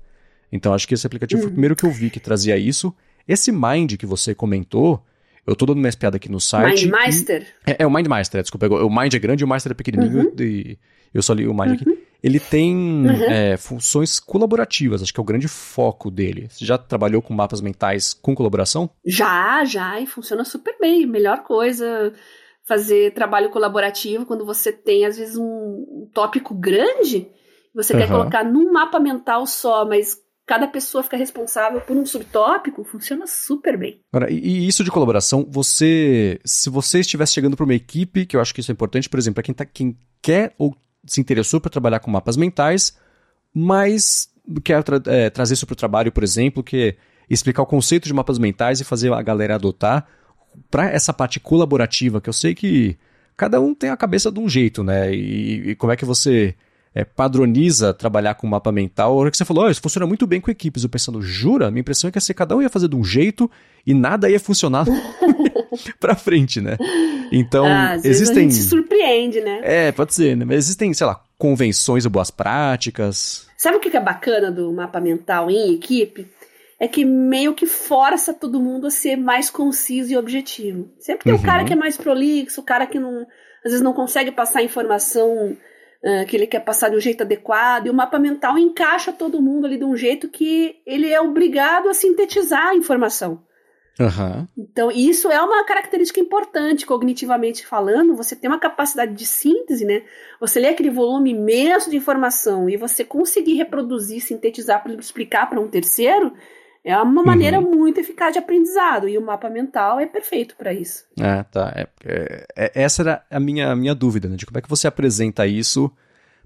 [0.50, 1.44] Então acho que esse aplicativo uhum.
[1.44, 2.94] foi o primeiro que eu vi que trazia isso.
[3.26, 5.02] Esse Mind que você comentou,
[5.46, 6.84] eu tô dando uma espiada aqui no site.
[6.84, 7.46] Mindmeister?
[7.66, 8.66] É, é, o Mindmeister, é, desculpa.
[8.68, 10.28] O Mind é grande e o Master é pequenininho.
[10.28, 10.36] Uhum.
[10.38, 10.78] E
[11.12, 11.74] eu só li o Mind uhum.
[11.74, 12.02] aqui.
[12.22, 13.24] Ele tem uhum.
[13.24, 16.46] é, funções colaborativas, acho que é o grande foco dele.
[16.48, 18.88] Você já trabalhou com mapas mentais com colaboração?
[19.04, 21.04] Já, já, e funciona super bem.
[21.04, 22.12] Melhor coisa
[22.62, 27.26] fazer trabalho colaborativo quando você tem, às vezes, um, tópico grande,
[27.74, 30.16] você quer colocar num mapa mental só, mas
[30.52, 34.02] cada pessoa fica responsável por um subtópico, funciona super bem.
[34.12, 38.40] Agora, e isso de colaboração, você, se você estivesse chegando para uma equipe, que eu
[38.40, 40.76] acho que isso é importante, por exemplo, para quem, tá, quem quer ou
[41.06, 42.94] se interessou para trabalhar com mapas mentais,
[43.54, 44.28] mas
[44.62, 46.96] quer tra é, trazer isso para o trabalho, por exemplo, que é
[47.30, 50.06] explicar o conceito de mapas mentais e fazer a galera adotar
[50.70, 52.98] para essa parte colaborativa, que eu sei que
[53.38, 55.14] cada um tem a cabeça de um jeito, né?
[55.14, 56.54] E, e como é que você
[56.94, 59.12] é, padroniza trabalhar com mapa mental.
[59.12, 60.82] A hora que você falou, oh, isso funciona muito bem com equipes.
[60.82, 61.70] Eu pensando, jura?
[61.70, 63.50] Minha impressão é que assim, cada um ia fazer de um jeito
[63.86, 64.86] e nada ia funcionar
[65.98, 66.76] pra frente, né?
[67.32, 68.10] Então, ah, às existem.
[68.10, 69.60] Vezes a gente se surpreende, né?
[69.62, 70.44] É, pode ser, né?
[70.44, 73.46] Mas existem, sei lá, convenções ou boas práticas.
[73.56, 76.28] Sabe o que é bacana do mapa mental em equipe?
[76.78, 80.90] É que meio que força todo mundo a ser mais conciso e objetivo.
[80.98, 81.38] Sempre tem uhum.
[81.38, 83.20] o cara que é mais prolixo, o cara que não,
[83.64, 85.56] às vezes não consegue passar informação
[86.04, 89.42] uh, que ele quer passar de um jeito adequado, e o mapa mental encaixa todo
[89.42, 93.42] mundo ali de um jeito que ele é obrigado a sintetizar a informação.
[94.00, 94.48] Uhum.
[94.56, 98.16] Então, isso é uma característica importante, cognitivamente falando.
[98.16, 100.02] Você tem uma capacidade de síntese, né?
[100.40, 105.60] Você lê aquele volume imenso de informação e você conseguir reproduzir, sintetizar para explicar para
[105.60, 106.32] um terceiro,
[106.84, 107.26] é uma uhum.
[107.26, 109.08] maneira muito eficaz de aprendizado.
[109.08, 111.04] E o mapa mental é perfeito para isso.
[111.20, 111.72] Ah, tá.
[111.76, 114.36] É, é, é, essa era a minha, a minha dúvida, né?
[114.36, 115.90] De como é que você apresenta isso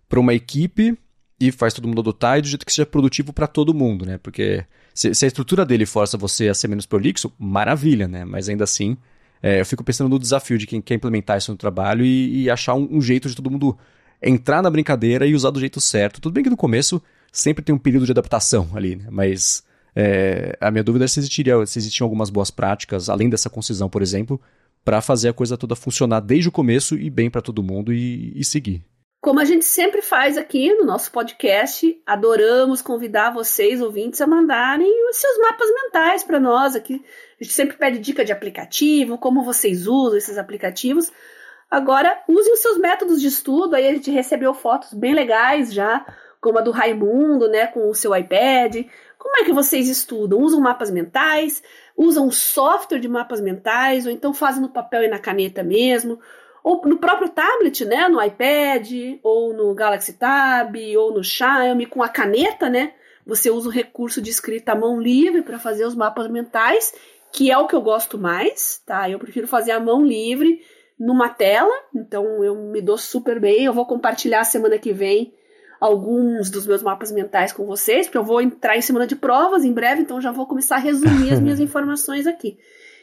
[0.08, 0.96] para uma equipe
[1.40, 4.18] e faz todo mundo adotar e do jeito que seja produtivo para todo mundo, né?
[4.18, 4.64] Porque
[4.94, 8.24] se, se, a estrutura dele força você a ser menos prolixo, maravilha, né?
[8.24, 8.96] Mas ainda assim,
[9.42, 12.50] é, eu fico pensando no desafio de quem quer implementar isso no trabalho e, e
[12.50, 13.76] achar um, um, jeito de todo mundo
[14.22, 16.20] entrar na brincadeira e usar do jeito certo.
[16.20, 19.06] Tudo bem que no começo sempre tem um período de adaptação ali, né?
[19.10, 19.65] Mas
[19.96, 23.88] é, a minha dúvida é se, existiria, se existiam algumas boas práticas, além dessa concisão,
[23.88, 24.38] por exemplo,
[24.84, 28.38] para fazer a coisa toda funcionar desde o começo e bem para todo mundo e,
[28.38, 28.84] e seguir.
[29.22, 35.08] Como a gente sempre faz aqui no nosso podcast, adoramos convidar vocês, ouvintes, a mandarem
[35.10, 37.02] os seus mapas mentais para nós aqui.
[37.40, 41.10] A gente sempre pede dica de aplicativo, como vocês usam esses aplicativos.
[41.70, 43.74] Agora, usem os seus métodos de estudo.
[43.74, 46.06] Aí a gente recebeu fotos bem legais já,
[46.40, 48.86] como a do Raimundo, né, com o seu iPad.
[49.18, 50.40] Como é que vocês estudam?
[50.40, 51.62] Usam mapas mentais?
[51.96, 54.06] Usam software de mapas mentais?
[54.06, 56.18] Ou então fazem no papel e na caneta mesmo?
[56.62, 58.08] Ou no próprio tablet, né?
[58.08, 58.90] No iPad,
[59.22, 62.92] ou no Galaxy Tab, ou no Xiaomi, com a caneta, né?
[63.26, 66.94] Você usa o recurso de escrita à mão livre para fazer os mapas mentais,
[67.32, 69.10] que é o que eu gosto mais, tá?
[69.10, 70.60] Eu prefiro fazer à mão livre
[70.98, 73.64] numa tela, então eu me dou super bem.
[73.64, 75.34] Eu vou compartilhar semana que vem
[75.80, 79.64] alguns dos meus mapas mentais com vocês, porque eu vou entrar em semana de provas
[79.64, 82.58] em breve, então já vou começar a resumir as minhas informações aqui.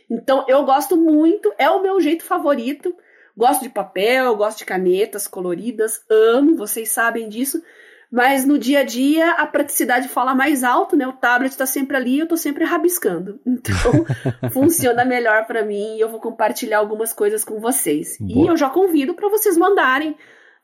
[0.09, 2.95] Então, eu gosto muito, é o meu jeito favorito.
[3.36, 7.63] Gosto de papel, gosto de canetas coloridas, amo, vocês sabem disso.
[8.11, 11.07] Mas no dia a dia a praticidade fala mais alto, né?
[11.07, 13.39] O tablet está sempre ali, eu estou sempre rabiscando.
[13.47, 14.05] Então
[14.51, 18.17] funciona melhor para mim e eu vou compartilhar algumas coisas com vocês.
[18.19, 18.45] Boa.
[18.45, 20.15] E eu já convido para vocês mandarem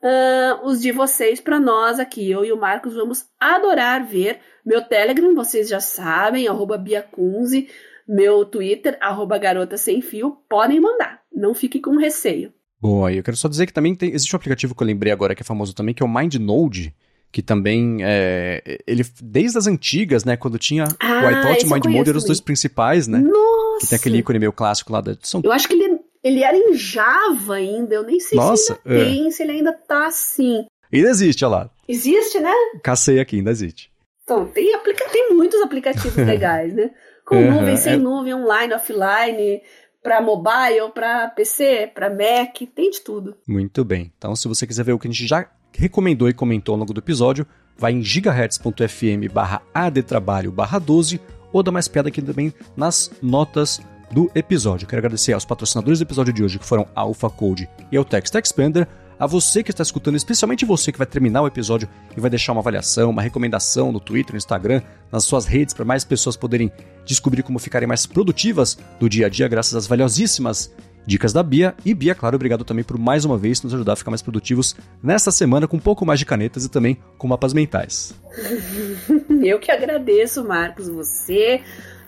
[0.02, 2.30] uh, os de vocês para nós aqui.
[2.30, 4.40] Eu e o Marcos vamos adorar ver.
[4.64, 7.68] Meu Telegram, vocês já sabem, arroba Biacunze.
[8.08, 10.38] Meu Twitter, arroba Garota Sem Fio.
[10.48, 12.52] Podem mandar, não fique com receio.
[12.80, 15.34] Boa, eu quero só dizer que também tem, existe um aplicativo que eu lembrei agora
[15.34, 16.94] que é famoso também, que é o MindNode
[17.32, 21.72] que também é, ele desde as antigas, né, quando tinha ah, o iPod e o
[21.72, 23.18] Mind Mode eram os dois principais, né?
[23.18, 23.80] Nossa.
[23.80, 25.40] Que tem aquele ícone meio clássico lá da edição.
[25.44, 29.02] Eu acho que ele, ele era em Java ainda, eu nem sei Nossa, se ainda
[29.02, 29.04] é.
[29.04, 30.66] tem, se ele ainda tá assim.
[30.92, 31.70] Ainda existe, olha lá.
[31.88, 32.52] Existe, né?
[32.82, 33.90] Cacei aqui, ainda existe.
[34.22, 36.90] Então, tem, aplica tem muitos aplicativos legais, né?
[37.26, 37.96] Com uhum, nuvem, sem é...
[37.96, 39.62] nuvem, online, offline,
[40.02, 43.36] para mobile, para PC, para Mac, tem de tudo.
[43.46, 44.12] Muito bem.
[44.16, 46.92] Então, se você quiser ver o que a gente já recomendou e comentou ao longo
[46.92, 47.46] do episódio,
[47.76, 51.20] vai em gigahertz.fm barra adtrabalho barra 12
[51.52, 53.80] ou dá mais piada aqui também nas notas
[54.10, 54.86] do episódio.
[54.86, 58.04] Quero agradecer aos patrocinadores do episódio de hoje, que foram a Alpha Code e o
[58.04, 58.86] Text Expander,
[59.18, 62.52] a você que está escutando, especialmente você que vai terminar o episódio e vai deixar
[62.52, 64.80] uma avaliação, uma recomendação no Twitter, no Instagram,
[65.12, 66.72] nas suas redes, para mais pessoas poderem
[67.04, 70.72] descobrir como ficarem mais produtivas do dia a dia, graças às valiosíssimas
[71.06, 71.74] dicas da Bia.
[71.84, 74.74] E Bia, claro, obrigado também por mais uma vez nos ajudar a ficar mais produtivos
[75.02, 78.14] nesta semana com um pouco mais de canetas e também com mapas mentais.
[79.44, 81.60] Eu que agradeço, Marcos, você,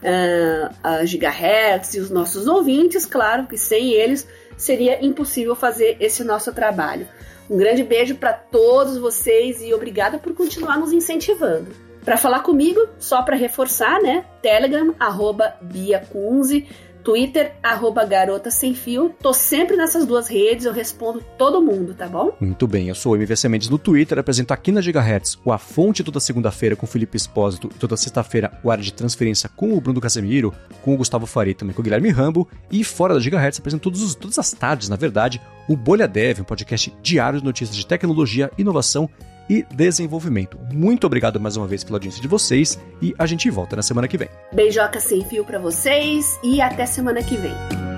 [0.03, 4.27] uh, a Gigahertz e os nossos ouvintes, claro que sem eles
[4.57, 7.07] seria impossível fazer esse nosso trabalho.
[7.49, 11.67] Um grande beijo para todos vocês e obrigada por continuar nos incentivando.
[12.05, 14.25] Para falar comigo, só para reforçar, né?
[14.41, 16.67] Telegram, arroba Bia Kunze.
[17.03, 19.15] Twitter, arroba Garota Sem Fio.
[19.21, 22.33] Tô sempre nessas duas redes, eu respondo todo mundo, tá bom?
[22.41, 25.59] Muito bem, eu sou o MVC Mendes no Twitter, apresento aqui na Gigahertz o A
[25.59, 29.73] Fonte toda segunda-feira com o Felipe Espósito e toda sexta-feira o Área de Transferência com
[29.73, 32.49] o Bruno Casemiro, com o Gustavo Faria também com o Guilherme Rambo.
[32.71, 36.41] E fora da Gigahertz apresento todos os, todas as tardes, na verdade, o Bolha Dev,
[36.41, 39.09] um podcast diário de notícias de tecnologia, inovação
[39.53, 40.59] e desenvolvimento.
[40.73, 44.09] Muito obrigado mais uma vez pela audiência de vocês e a gente volta na semana
[44.09, 44.29] que vem.
[44.51, 47.92] Beijoca sem fio para vocês e até semana que vem.